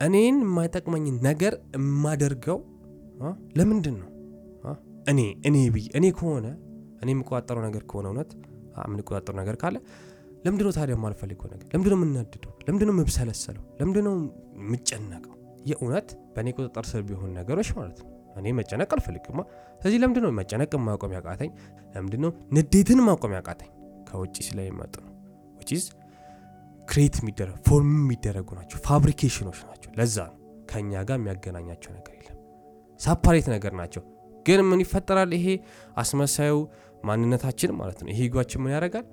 እኔን 0.00 0.36
የማይጠቅመኝን 0.44 1.16
ነገር 1.22 1.54
የማደርገው? 1.76 2.58
ለምንድን 3.58 3.96
ነው? 4.02 4.08
እኔ 5.08 5.20
እኔ 5.46 5.56
ብዬ 5.74 5.86
እኔ 5.98 6.06
ከሆነ 6.12 6.46
እኔ 7.02 7.08
የምቆጣጠረው 7.14 7.62
ነገር 7.66 7.82
ከሆነ 7.90 8.06
እውነት? 8.10 8.30
የምንቆጣጠረው 8.82 9.38
ነገር 9.40 9.56
ካለ። 9.62 9.76
ለምንድነው 10.44 10.72
ታዲያ 10.76 10.94
የማልፈልገው 10.96 11.48
ነገር? 11.54 11.66
ለምንድነው 11.72 11.98
የምናድደው 11.98 12.52
ለምንድነው 12.66 12.94
የምብሰለሰለው? 12.96 13.64
ለምንድነው 13.80 14.14
የምጨነቀው? 14.60 15.34
የእውነት 15.66 16.08
በእኔ 16.34 16.48
ቁጥጥር 16.56 16.84
ስር 16.90 17.00
ቢሆን 17.08 17.30
ነገሮች 17.38 17.70
ማለት 17.78 17.98
ነው። 18.02 18.08
እኔ 18.36 18.48
መጨነቅ 18.58 18.90
አልፈልግማ 18.96 19.38
ስለዚህ 19.80 19.98
ለምንድነው 20.02 20.30
መጨነቅ 20.38 20.72
ማቆም 20.86 21.12
ያቃተኝ? 21.16 21.50
ለምንድነው 21.94 22.30
ንዴትን 22.56 23.00
ማቆም 23.08 23.32
ያቃተኝ? 23.38 23.70
ከውጭ 24.08 24.36
ስለሚመጡ 24.48 24.94
ነው። 25.04 25.12
which 25.58 25.77
is 25.77 25.84
create 26.88 27.16
የሚደረግ 27.20 27.56
form 27.68 27.90
የሚደረጉ 27.98 28.48
ናቸው። 28.58 28.78
fabrication 28.86 29.39
ኖች 29.39 29.58
ናቸው። 29.68 29.90
ለዛ 29.98 30.16
ነው 30.28 30.36
ከእኛ 30.70 31.02
ጋር 31.08 31.16
የሚያገናኛቸው 31.20 31.90
ነገር 31.96 32.14
የለም። 32.18 32.38
separate 33.00 33.46
ነገር 33.54 33.72
ናቸው 33.80 34.02
ግን 34.46 34.60
ምን 34.68 34.80
ይፈጠራል? 34.84 35.30
ይሄ 35.38 35.46
አስመሳዩ 35.96 36.54
ማንነታችን 37.04 37.70
ማለት 37.80 37.98
ነው። 38.02 38.10
ይሄ 38.12 38.20
ego 38.34 38.42
ኣችን 38.42 38.60
ምን 38.64 38.72
ያደርጋል? 38.74 39.06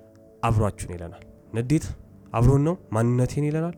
አብሯችሁን 0.44 0.94
ይለናል። 0.96 1.24
ንዴት 1.56 1.86
አብሮን 2.34 2.64
ነው? 2.68 2.76
ማንነቴን 2.96 3.46
ይለናል? 3.50 3.76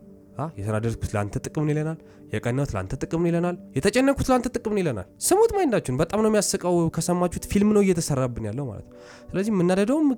የተናደድኩት 0.58 1.10
ለአንተ 1.14 1.36
ጥቅም 1.44 1.62
ነው 1.66 1.72
ይለናል? 1.74 1.98
የቀናሁት 2.34 2.70
ለአንተ 2.74 2.92
ጥቅም 3.02 3.20
ነው 3.22 3.28
ይለናል? 3.30 3.56
የተጨነኩት 3.76 4.26
ለአንተ 4.30 4.46
ጥቅም 4.56 4.72
ነው 4.74 4.80
ይለናል? 4.82 5.06
ስሙት 5.20 5.52
ማይንዳችሁን። 5.56 5.96
በጣም 6.02 6.20
ነው 6.24 6.30
የሚያስቀው 6.30 6.76
ከሰማችሁት 6.96 7.46
ፊልም 7.52 7.70
ነው 7.76 7.82
እየተሰራብን 7.86 8.46
ያለው 8.48 8.66
ማለት 8.70 8.86
ነው። 8.86 8.94
ስለዚህ 9.30 9.52
የምናደደውም 9.54 10.08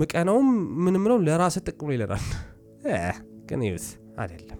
ምቀናውም 0.00 0.50
ምንም 0.86 1.04
ነው 1.12 1.18
ለራስ 1.28 1.56
ጥቅም 1.66 1.92
ይለናል። 1.96 2.24
ግን 3.48 3.62
ይዩት 3.66 3.86
አይደለም 4.18 4.58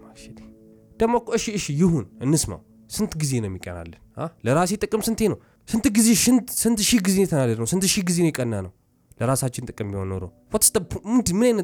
ደግሞ 1.01 1.17
እሺ 1.37 1.45
እሺ 1.59 1.67
ይሁን 1.79 2.05
እንስማው። 2.25 2.61
ስንት 2.91 3.13
ጊዜ 3.21 3.33
ነው 3.43 3.49
የሚቀናልን? 3.51 4.01
ለራሴ 4.47 4.73
ጥቅም 4.83 5.03
ስንቴ 5.07 5.21
ነው 5.33 5.39
ስንት 5.69 5.87
ጊዜ 5.97 6.09
ስንት 6.57 6.81
ሺህ 6.87 7.01
ጊዜ 7.07 7.17
የተናደድ 7.23 7.59
ነው 7.63 7.69
ስንት 7.71 7.85
ሺህ 7.93 8.03
ጊዜ 8.09 8.19
የቀና 8.25 8.55
ነው 8.65 8.73
ለራሳችን 9.21 9.67
ጥቅም 9.69 9.89
ቢሆን 9.93 10.09
ኖሮ። 10.13 10.25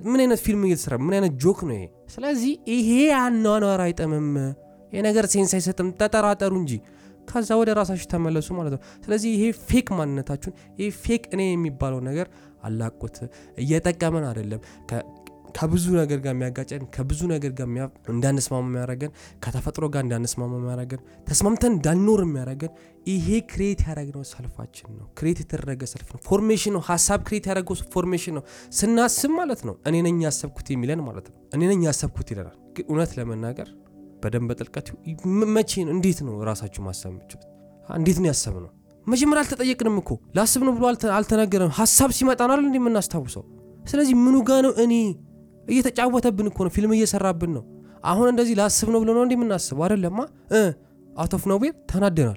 ምን 0.07 0.21
አይነት 0.23 0.41
ፊልም 0.45 0.63
እየተሰራ 0.69 0.95
ምን 1.05 1.15
አይነት 1.17 1.33
joke 1.43 1.61
ነው 1.69 1.75
ይሄ? 1.77 1.85
ስለዚህ 2.15 2.53
ይሄ 2.75 2.91
አኗኗር 3.19 3.81
አይጥምም። 3.87 4.29
ይሄ 4.93 5.01
ነገር 5.09 5.25
sense 5.33 5.53
አይሰጥም። 5.59 5.89
ተጠራጠሩ 6.01 6.53
እንጂ። 6.61 6.73
ከዛ 7.31 7.51
ወደ 7.61 7.71
ራሳችሁ 7.79 8.07
ተመለሱ 8.13 8.49
ማለት 8.59 8.73
ነው። 8.77 8.81
ስለዚህ 9.05 9.31
ይሄ 9.37 9.45
fake 9.69 9.89
ማንነታችሁን 9.99 10.55
ይሄ 10.79 10.89
fake 11.03 11.25
እኔ 11.35 11.43
የሚባለው 11.51 12.01
ነገር 12.09 12.29
አላቁት። 12.65 13.17
እየጠቀመን 13.59 14.25
አይደለም 14.31 14.61
ከብዙ 15.57 15.85
ነገር 15.99 16.19
ጋር 16.25 16.33
የሚያጋጨን 16.35 16.83
ከብዙ 16.95 17.21
ነገር 17.33 17.53
ጋር 17.59 17.67
እንዳንስማማ 18.13 18.65
የሚያደረገን 18.67 19.13
ከተፈጥሮ 19.45 19.85
ጋር 19.95 20.03
እንዳንስማማ 20.07 20.53
የሚያደረገን 20.59 21.01
ተስማምተን 21.27 21.73
እንዳንኖር 21.75 22.23
የሚያደረገን 22.25 22.73
ይሄ 23.07 23.29
create 23.51 23.83
ያደረግነው 23.85 24.25
self 24.33 24.53
ኣችን 24.53 24.89
ነው። 24.97 25.07
create 25.19 25.41
የተደረገ 25.43 25.83
self 25.93 26.09
ነው። 26.15 26.23
formation 26.29 26.75
ነው። 26.77 26.83
ሀሳብ 26.89 27.21
create 27.29 27.47
ያደረገው 27.51 27.77
formation 27.95 28.35
ነው። 28.39 28.45
ስናስብ 28.79 29.33
ማለት 29.41 29.63
ነው 29.69 29.77
እኔ 29.91 30.03
ነኝ 30.07 30.19
ያሰብኩት 30.27 30.69
የሚለን 30.75 31.03
ማለት 31.09 31.29
ነው። 31.31 31.39
እኔ 31.55 31.63
ነኝ 31.73 31.83
ያሰብኩት 31.89 32.31
ይለናል። 32.35 32.57
እውነት 32.87 33.13
ለመናገር 33.19 33.69
በደንብ 34.23 34.49
በጥልቀት 34.51 34.87
መቼ 35.55 35.73
እንዴት 35.93 36.19
ነው 36.27 36.35
ራሳችሁ 36.49 36.83
ማሰብ 36.87 37.11
የምችሉት 37.13 37.45
እንዴት 37.97 38.19
ነው 38.23 38.29
ያሰብ 38.31 38.57
ነው 38.65 38.71
መጀመሪያ 39.07 39.41
አልተጠየቅንም 39.43 39.97
እኮ። 40.01 40.11
ላስብ 40.37 40.63
ነው 40.67 40.73
ብሎ 40.77 40.85
አልተነገረም 41.19 41.71
ሀሳብ 41.79 42.11
ሲመጣ 42.17 42.41
ነው 42.51 42.57
እንዲ 42.63 42.77
የምናስታውሰው? 42.81 43.45
ስለዚህ 43.85 44.15
ምኑ 44.25 44.37
ጋ 44.49 44.59
ነው 44.65 44.73
እኔ 44.85 44.95
እየተጫወተብን 45.69 46.47
እኮ 46.51 46.59
ነው 46.67 46.73
ፊልም 46.77 46.93
እየሰራብን 46.97 47.53
ነው። 47.57 47.65
አሁን 48.05 48.27
እንደዚህ 48.33 48.55
ላስብ 48.61 48.89
ነው 48.95 49.01
ብሎ 49.03 49.11
ነው 49.17 49.23
እንዲ 49.27 49.35
የምናስበው? 49.37 49.83
አይደለማ? 49.87 50.19
out 51.15 51.33
of 51.37 51.45
nowhere 51.51 51.73
ተናደናል። 51.91 52.37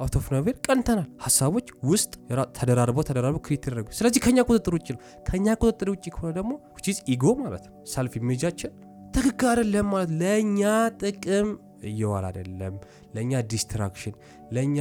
out 0.00 0.14
of 0.18 0.26
nowhere 0.34 0.54
ቀንተናል። 0.66 1.08
ሀሳቦች 1.24 1.66
ውስጥ 1.90 2.12
ተደራርበው 2.58 3.04
ተደራርበው 3.08 3.42
create 3.46 3.60
ተደረጉ 3.64 3.86
ስለዚህ 3.98 4.20
ከኛ 4.26 4.38
ቁጥጥር 4.48 4.74
ውጭ 4.76 4.88
ነው። 4.94 5.00
ከኛ 5.26 5.46
ቁጥጥር 5.60 5.88
ውጭ 5.94 6.04
ከሆነ 6.14 6.30
ደግሞ 6.38 6.52
which 6.84 6.94
is 6.94 6.98
ego 7.14 7.34
ማለት 7.42 7.64
ነው። 7.68 7.74
self 7.92 8.14
image 8.20 8.42
ኣችን 8.42 8.72
ትክክል 9.14 9.48
አይደለም 9.52 9.86
ማለት 9.92 10.10
ለእኛ 10.20 10.60
ጥቅም 11.02 11.48
እየዋል 11.90 12.24
አይደለም። 12.28 12.74
ለእኛ 13.14 13.40
distraction 13.50 14.14
ለእኛ 14.56 14.78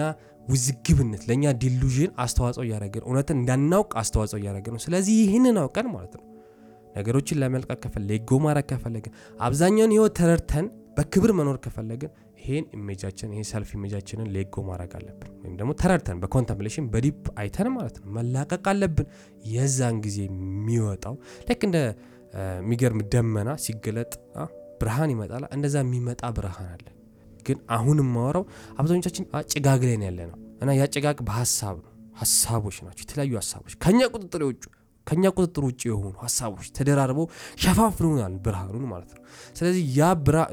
ውዝግብነት 0.48 1.24
ለእኛ 1.29 1.45
delusion 1.61 2.11
አስተዋጽኦ 2.24 2.63
እያደረገን 2.67 3.03
እውነትን 3.07 3.38
እንዳናውቅ 3.41 3.91
አስተዋጽኦ 4.01 4.38
እያደረገን 4.41 4.74
ነው። 4.75 4.81
ስለዚህ 4.86 5.15
ይህንን 5.24 5.57
አውቀን 5.63 5.88
ማለት 5.95 6.13
ነው 6.17 6.24
ነገሮችን 6.95 7.39
ለመልቀቅ 7.41 7.79
ከፈለግን 7.86 8.41
ማድረግ 8.45 8.65
ከፈለግን 8.71 9.13
አብዛኛውን 9.39 9.93
ህይወት 9.95 10.13
ተረድተን 10.19 10.65
በክብር 10.98 11.31
መኖር 11.38 11.57
ከፈለግን 11.65 12.12
ይሄን 12.39 12.65
image 12.77 13.01
ኣችን 13.01 13.33
ይሄ 13.33 13.41
self 13.50 13.69
image 13.77 13.95
ኣችንን 13.95 14.27
let 14.35 14.52
go 14.52 14.63
ማድረግ 14.69 14.91
አለብን። 14.98 15.29
ወይም 15.41 15.55
ደግሞ 15.60 15.71
ተረድተን 15.81 16.17
በ 16.21 16.30
contemplation 16.30 16.85
በ 16.93 17.04
deep 17.04 17.25
አይተን 17.41 17.67
ማለት 17.75 17.95
ነው 18.00 18.07
መላቀቅ 18.17 18.63
አለብን። 18.71 19.07
የዛን 19.51 19.98
ጊዜ 20.05 20.17
የሚወጣው 20.27 21.15
ልክ 21.50 21.62
እንደ 21.69 21.77
የሚገርም 22.57 23.01
ደመና 23.13 23.50
ሲገለጥ 23.63 24.12
ብርሃን 24.81 25.12
ይመጣል። 25.13 25.43
እንደዛ 25.55 25.75
የሚመጣ 25.83 26.21
ብርሃን 26.38 26.69
አለ። 26.75 26.86
ግን 27.45 27.57
አሁን 27.75 27.98
የማወራው 28.03 28.43
አብዛኞቻችን 28.79 29.24
ጭጋግ 29.53 29.81
ላይ 29.88 29.95
ያለ 30.07 30.19
ነው 30.31 30.38
እና 30.63 30.71
ያ 30.79 30.86
ጭጋግ 30.95 31.19
በሀሳብ 31.29 31.75
ነው። 31.79 31.91
ሀሳቦች 32.21 32.77
ናቸው። 32.86 33.03
የተለያዩ 33.05 33.33
ሀሳቦች 33.39 33.74
ከኛ 33.83 34.00
ቁጥጥር 34.13 34.41
ውጭ 34.50 34.63
ከኛ 35.08 35.24
ቁጥጥር 35.36 35.63
ውጭ 35.67 35.81
የሆኑ 35.89 36.13
ሀሳቦች 36.24 36.67
ተደራርበው 36.77 37.27
ሸፋፍኑናል 37.63 38.36
ብርሃኑን 38.46 38.86
ማለት 38.91 39.12
ነው 39.15 39.20
ስለዚህ 39.55 39.83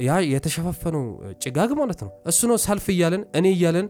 ያ 0.06 0.16
የተሸፋፈነው 0.32 1.04
ጭጋግ 1.42 1.72
ማለት 1.80 2.00
ነው 2.04 2.12
እሱ 2.30 2.40
ነው 2.50 2.58
ሰልፍ 2.66 2.86
እያለን 2.94 3.24
እኔ 3.38 3.46
እያለን 3.56 3.88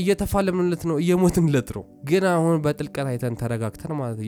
እየተፋለምንለት 0.00 0.82
ነው 0.90 0.96
እየሞትንለት 1.02 1.68
ነው። 1.76 1.82
ግን 2.08 2.24
አሁን 2.30 2.56
በጥልቀት 2.64 3.06
አይተን 3.10 3.34
ተረጋግተን 3.40 3.92
ማለት 3.98 4.18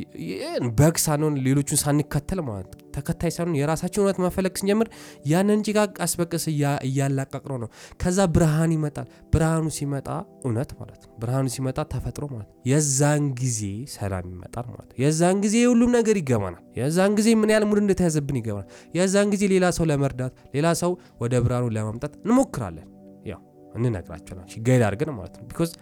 በግ 0.81 0.97
ሳንሆን 1.05 1.35
ሌሎቹን 1.47 1.81
ሳንከተል 1.83 2.41
ማለት 2.49 2.73
ተከታይ 2.97 3.33
ሳንሆን 3.35 3.57
የራሳችን 3.59 4.01
እውነት 4.03 4.19
መፈለግ 4.25 4.55
ስንጀምር 4.61 4.89
ያንን 5.31 5.61
ጭጋግ 5.67 5.91
ቀስ 5.99 6.13
በቀስ 6.21 6.45
እያላቀቅ 6.87 7.43
ነው 7.55 7.69
ከዛ 8.03 8.19
ብርሃን 8.35 8.73
ይመጣል። 8.77 9.07
ብርሃኑ 9.33 9.67
ሲመጣ 9.77 10.09
እውነት 10.45 10.71
ማለት 10.81 11.01
ነው። 11.03 11.11
ብርሃኑ 11.23 11.47
ሲመጣ 11.55 11.79
ተፈጥሮ 11.93 12.25
ማለት 12.33 12.49
ነው። 12.49 12.57
የዛን 12.71 13.25
ጊዜ 13.41 13.61
ሰላም 13.95 14.27
ይመጣል 14.35 14.67
ማለት 14.73 14.89
ነው። 14.89 14.99
የዛን 15.05 15.39
ጊዜ 15.45 15.57
ሁሉም 15.73 15.93
ነገር 15.99 16.17
ይገባናል። 16.23 16.63
የዛን 16.81 17.15
ጊዜ 17.19 17.29
ምን 17.41 17.53
ያህል 17.53 17.65
ሙድ 17.71 17.81
እንደተያዘብን 17.83 18.39
ይገባናል። 18.41 18.69
የዛን 18.97 19.31
ጊዜ 19.35 19.45
ሌላ 19.53 19.65
ለመርዳት 19.91 20.35
ሌላ 20.55 20.69
ሰው 20.83 20.93
ወደ 21.21 21.35
ብርሃኑ 21.45 21.67
ለማምጣት 21.77 22.15
እንሞክራለን። 22.21 22.89
ያው 23.31 23.41
እንነግራቸዋለን 23.77 24.47
guide 24.67 24.83
አድርገን 24.89 25.13
ማለት 25.19 25.35
ነው። 25.39 25.45
because 25.51 25.73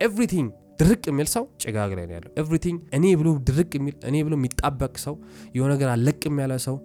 everything 0.00 0.50
ድርቅ 0.80 1.02
የሚል 1.10 1.28
ሰው 1.34 1.44
ጭጋግ 1.62 1.90
ላይ 1.98 2.04
ነው 2.08 2.14
ያለው። 2.16 2.30
everything 2.40 2.78
እኔ 2.96 3.04
ብሎ 3.20 3.28
ድርቅ 3.48 3.70
የሚል 3.78 3.94
እኔ 4.08 4.16
ብሎ 4.26 4.34
የሚጣበቅ 4.38 4.94
ሰው 5.04 5.14
የሆነ 5.56 5.70
ነገር 5.74 5.88
አለቅም 5.92 6.38
ያለ 6.42 6.54
ሰው 6.66 6.76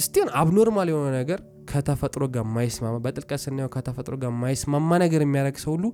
ስቲሆን 0.00 0.30
abnormal 0.40 0.88
የሆነ 0.92 1.08
ነገር 1.16 1.40
ከተፈጥሮ 1.70 2.24
ጋር 2.34 2.44
ማይስማማ 2.54 2.96
በጥልቀት 3.04 3.40
ስናየው 3.42 3.70
ከተፈጥሮ 3.74 4.14
ጋር 4.22 4.32
ማይስማማ 4.42 4.90
ነገር 5.04 5.20
የሚያደርግ 5.24 5.58
ሰው 5.64 5.72
ሁሉ 5.74 5.84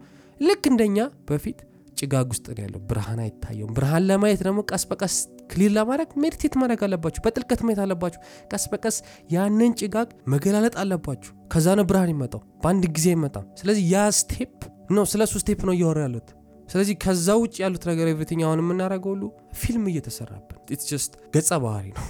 ልክ 0.40 0.64
እንደኛ 0.70 0.98
በፊት 1.28 1.58
ጭጋግ 1.98 2.28
ውስጥ 2.32 2.46
ነው 2.50 2.62
ያለው። 2.64 2.80
ብርሃን 2.90 3.20
አይታየውም። 3.24 3.72
ብርሃን 3.76 4.04
ለማየት 4.10 4.40
ደግሞ 4.46 4.60
ቀስ 4.70 4.84
በቀስ 4.90 5.14
clear 5.50 5.70
ለማድረግ 5.76 6.10
meditate 6.22 6.54
ማድረግ 6.60 6.80
አለባችሁ። 6.86 7.22
በጥልቀት 7.24 7.60
ማየት 7.66 7.80
አለባችሁ። 7.84 8.20
ቀስ 8.50 8.64
በቀስ 8.72 8.96
ያንን 9.30 9.72
ጭጋግ 9.80 10.08
መገላለጥ 10.32 10.74
አለባችሁ። 10.82 11.32
ከዛ 11.54 11.76
ነው 11.78 11.86
ብርሃን 11.90 12.12
ይመጣው። 12.14 12.42
በአንድ 12.62 12.84
ጊዜ 12.96 13.06
አይመጣም። 13.12 13.46
ስለዚህ 13.60 13.84
ያ 13.92 14.04
step 14.18 14.56
ነው፣ 14.90 15.06
ስለ 15.12 15.22
step 15.34 15.60
ነው 15.68 15.74
እያወራ 15.76 16.00
ያሉት። 16.06 16.28
ስለዚህ 16.68 16.94
ከዛ 17.02 17.28
ውጭ 17.42 17.54
ያሉት 17.62 17.84
ነገር 17.90 18.06
everything 18.10 18.42
አሁን 18.46 18.62
የምናደርገው 18.62 19.12
ሁሉ 19.14 19.22
ፊልም 19.60 19.84
እየተሰራብን 19.90 20.58
it's 20.75 20.88
just 20.90 21.12
ገጸ 21.34 21.50
ባህሪ 21.62 21.86
ነው። 21.92 22.04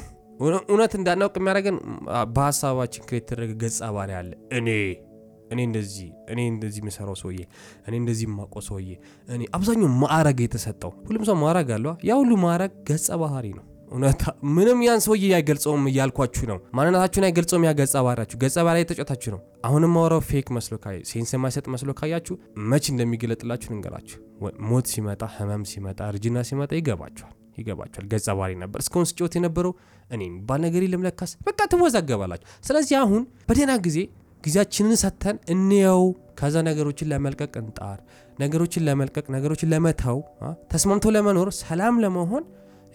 እውነት 0.69 0.93
እንዳናውቅ 0.99 1.35
የሚያደርገን 1.39 1.77
በሀሳባችን 2.35 3.05
create 3.07 3.23
የተደረገ 3.23 3.53
ገጸ 3.63 3.81
ባህሪ 3.97 4.13
አለ። 4.19 4.31
እኔ 4.59 4.69
እኔ 5.51 5.61
እንደዚህ 5.69 6.09
እኔ 6.33 6.41
እንደዚህ 6.53 6.81
የምሰራው 6.83 7.17
ሰውዬ 7.21 7.41
እኔ 7.87 7.95
እንደዚህ 8.01 8.27
የማውቀው 8.29 8.63
ሰውዬ 8.69 8.91
እኔ 9.29 9.43
አብዛኛው 9.57 9.91
ማዕረግ 10.03 10.41
የተሰጠው 10.45 10.93
ሁሉም 11.09 11.25
ሰው 11.29 11.37
ማዕረግ 11.43 11.71
አለዋ። 11.77 11.95
ያ 12.09 12.21
ሁሉ 12.21 12.33
ማዕረግ 12.45 12.73
ገጸ 12.89 13.09
ባህሪ 13.23 13.49
ነው። 13.59 13.65
እውነታ 13.91 14.23
ምንም 14.55 14.79
ያን 14.87 15.01
ሰውዬ 15.05 15.25
አይገልጸውም 15.37 15.85
እያልኳችሁ 15.91 16.45
ነው። 16.51 16.59
ማንነታችሁን 16.77 17.27
አይገልጸውም። 17.29 17.65
ያ 17.67 17.73
ገጸ 17.79 17.95
ባህሪያችሁ 18.07 18.39
ገጸ 18.43 18.57
ባህሪ 18.67 18.79
የተጫወታችሁ 18.83 19.31
ነው። 19.35 19.41
አሁንም 19.65 19.93
ማውራው 19.97 20.23
fake 20.31 20.49
መስሎ 20.57 20.77
ካየ 20.83 20.99
sense 21.11 21.33
የማይሰጥ 21.37 21.67
መስሎ 21.75 21.93
ካያችሁ 22.01 22.35
መች 22.71 22.87
እንደሚገለጥላችሁ 22.93 23.71
ንገራችሁ። 23.77 24.19
ሞት 24.69 24.89
ሲመጣ፣ 24.93 25.23
ህመም 25.37 25.65
ሲመጣ፣ 25.73 26.01
እርጅና 26.13 26.45
ሲመጣ 26.51 26.73
ይገባችኋል 26.81 27.35
ይገባችኋል። 27.59 28.07
ገጸ 28.13 28.29
ባህሪ 28.39 28.53
ነበር 28.61 28.81
እስካሁን 28.85 29.07
ስጫወት 29.11 29.35
የነበረው 29.39 29.73
እኔ 30.11 30.21
የሚባል 30.29 30.61
ነገር 30.67 30.83
የለም 30.85 31.03
በቃ 31.49 31.61
ትወዛገባላችሁ። 31.73 32.49
ስለዚህ 32.65 32.97
አሁን 33.01 33.23
በደህና 33.49 33.73
ጊዜ 33.87 33.99
ጊዜያችንን 34.45 34.99
ሰጥተን 35.03 35.37
እንየው። 35.55 36.03
ከዛ 36.41 36.57
ነገሮችን 36.69 37.09
ለመልቀቅ 37.13 37.53
እንጣር። 37.63 37.99
ነገሮችን 38.39 38.85
ለመልቀቅ 38.89 39.27
ነገሮችን 39.37 39.71
ለመተው 39.73 40.19
ተስማምቶ 40.73 41.07
ለመኖር 41.17 41.49
ሰላም 41.61 41.97
ለመሆን 42.05 42.45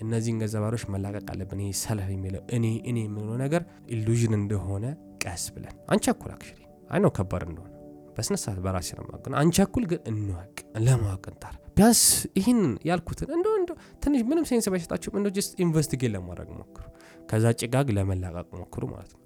እነዚህን 0.03 0.37
ገጸ 0.41 0.55
መላቀቅ 0.93 1.25
አለብን። 1.33 1.59
ይሄ 1.63 1.71
self 1.81 2.07
የሚለው 2.13 2.43
እኔ 2.57 2.65
እኔ 2.89 2.97
የምንለው 3.05 3.37
ነገር 3.43 3.61
illusion 3.95 4.33
እንደሆነ 4.39 4.85
ቀስ 5.23 5.43
ብለን 5.55 5.75
አንቸኩል። 5.87 6.31
actually 6.35 6.61
I 6.89 6.99
know 7.03 7.11
ከባድ 7.17 7.43
እንደሆነ 7.47 7.69
በስነ 8.15 8.35
ስርዓት 8.41 8.59
በራሴ 8.65 8.89
ነው 8.97 9.05
ማቅ 9.09 9.23
አንቸኩል፣ 9.41 9.83
ግን 9.91 10.01
እንወቅ፣ 10.11 10.55
ለማወቅ 10.85 11.23
እንጣር። 11.31 11.53
ቢያንስ 11.77 12.01
ይህን 12.39 12.59
ያልኩትን 12.89 13.29
እንደ 13.37 13.47
እንደ 13.59 13.71
ትንሽ 14.03 14.21
ምንም 14.29 14.45
sense 14.49 14.65
ባይሰጣችሁም 14.71 15.15
እንደ 15.19 15.29
just 15.37 15.53
investigate 15.65 16.11
ለማድረግ 16.15 16.49
ሞክሩ። 16.57 16.83
ከዛ 17.29 17.45
ጭጋግ 17.61 17.87
ለመላቀቅ 17.97 18.47
ሞክሩ 18.59 18.83
ማለት 18.93 19.11
ነው። 19.15 19.21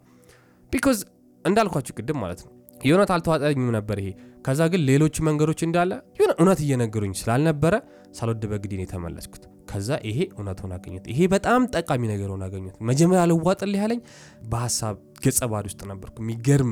because 0.72 1.00
እንዳልኳችሁ 1.46 1.94
ቅድም 1.98 2.17
ማለት 2.24 2.39
ነው 2.46 2.51
የእውነት 2.82 3.12
አልተዋጠኝም 3.13 3.70
ነበር 3.75 3.98
ይሄ። 4.01 4.10
ከዛ 4.46 4.62
ግን 4.72 4.82
ሌሎች 4.89 5.15
መንገዶች 5.27 5.62
እንዳለ 5.67 5.91
የሆነ 6.17 6.32
እውነት 6.39 6.60
እየነገሩኝ 6.65 7.13
ስላልነበረ 7.22 7.75
ሳልወድ 8.17 8.44
በግዴ 8.51 8.74
ነው 8.79 8.86
የተመለስኩት። 8.86 9.44
ከዛ 9.72 9.89
ይሄ 10.10 10.20
እውነት 10.34 10.60
አገኘት። 10.70 11.06
ይሄ 11.12 11.20
በጣም 11.34 11.62
ጠቃሚ 11.73 12.04
ነገር 12.13 12.30
ሆነ 12.34 12.43
አገኘት። 12.50 12.76
መጀመሪያ 12.89 13.23
ልዋጥልህ 13.32 13.82
ያለኝ 13.84 14.00
በሀሳብ 14.43 14.95
ገጸ 15.26 15.39
ባህሪ 15.52 15.65
ውስጥ 15.71 15.82
ነበርኩ። 15.91 16.15
የሚገርም 16.23 16.71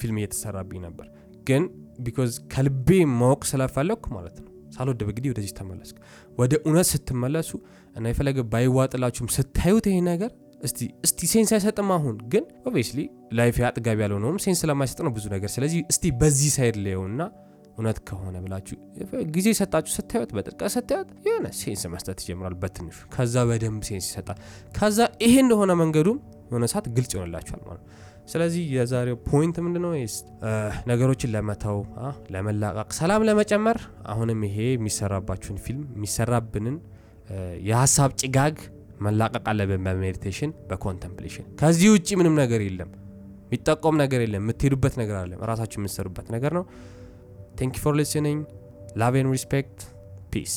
ፊልም 0.00 0.18
እየተሰራብኝ 0.20 0.80
ነበር፣ 0.86 1.06
ግን 1.46 1.62
because 2.00 2.32
ከልቤ 2.52 2.88
ማወቅ 3.14 3.42
ስለፈለግኩ 3.50 4.06
ማለት 4.16 4.36
ነው 4.38 4.46
ሳልወድ 4.74 5.00
በግዴ 5.08 5.26
ወደዚህ 5.32 5.52
ተመለስኩ። 5.58 5.96
ወደ 6.38 6.54
እውነት 6.66 6.88
ስትመለሱ 6.92 7.50
እና 7.96 8.04
የፈለገ 8.12 8.38
ባይዋጥላችሁም 8.52 9.30
ስታዩት 9.36 9.86
ይሄ 9.90 9.98
ነገር 10.10 10.30
እስቲ 10.60 10.78
እስቲ 11.06 11.20
sense 11.32 11.50
አይሰጥም። 11.56 11.90
አሁን 11.96 12.16
ግን 12.32 12.44
obviously 12.68 13.00
life 13.38 13.56
አጥጋቢ 13.68 13.98
ያልሆነውም 14.04 14.38
sense 14.44 14.60
ስለማይሰጥ 14.64 14.98
ነው 15.06 15.12
ብዙ 15.16 15.26
ነገር። 15.34 15.50
ስለዚህ 15.54 15.80
እስቲ 15.92 16.04
በዚህ 16.20 16.50
side 16.56 16.76
ላየውና 16.84 17.20
እውነት 17.74 17.98
ከሆነ 18.08 18.36
ብላችሁ 18.44 18.76
ጊዜ 19.34 19.48
ሰጣችሁ 19.58 19.92
ስታዩት፣ 19.96 20.30
በጥልቀት 20.36 20.70
ስታዩት 20.74 21.08
የሆነ 21.26 21.46
sense 21.58 21.82
መስጠት 21.92 22.18
ይጀምራል 22.22 22.54
በትንሹ። 22.62 22.96
ከዛ 23.14 23.44
በደንብ 23.48 23.82
sense 23.88 24.06
ይሰጣል። 24.10 24.38
ከዛ 24.78 24.98
ይሄ 25.24 25.34
እንደሆነ 25.44 25.72
መንገዱም 25.82 26.18
የሆነ 26.50 26.66
ሰዓት 26.72 26.86
ግልጽ 26.96 27.12
ይሆንላችኋል 27.16 27.62
ማለት 27.68 27.82
ነው። 27.82 27.94
ስለዚህ 28.32 28.62
የዛሬው 28.74 29.16
point 29.28 29.56
ምንድነው? 29.66 29.92
ነገሮችን 30.90 31.30
ለመተው 31.34 31.78
ለመላቀቅ፣ 32.34 32.88
ሰላም 32.98 33.22
ለመጨመር 33.28 33.78
አሁንም 34.06 34.40
ይሄ 34.48 34.58
የሚሰራባችሁን 34.72 35.60
ፊልም 35.66 35.84
የሚሰራብንን 35.96 36.76
የሀሳብ 37.68 38.10
ጭጋግ 38.22 38.58
መላቀቅ 39.00 39.44
አለብን 39.50 39.82
በ 39.86 39.97
meditation 39.97 40.50
በ 40.70 40.79
contemplation። 40.79 41.44
ከዚህ 41.60 41.88
ውጭ 41.94 42.08
ምንም 42.20 42.34
ነገር 42.42 42.60
የለም፣ 42.60 42.90
የሚጠቆም 43.44 43.96
ነገር 44.02 44.20
የለም፣ 44.24 44.42
የምትሄዱበት 44.42 44.94
ነገር 45.02 45.16
የለም፣ 45.20 45.42
ራሳችሁ 45.50 45.78
የምትሰሩበት 45.80 46.26
ነገር 46.34 46.54
ነው። 46.58 46.64
thank 47.58 47.76
you 47.76 47.84
for 47.84 47.94
listening 48.00 48.40
love 48.96 49.14
and 49.20 49.30
respect 49.34 49.78
peace 50.32 50.54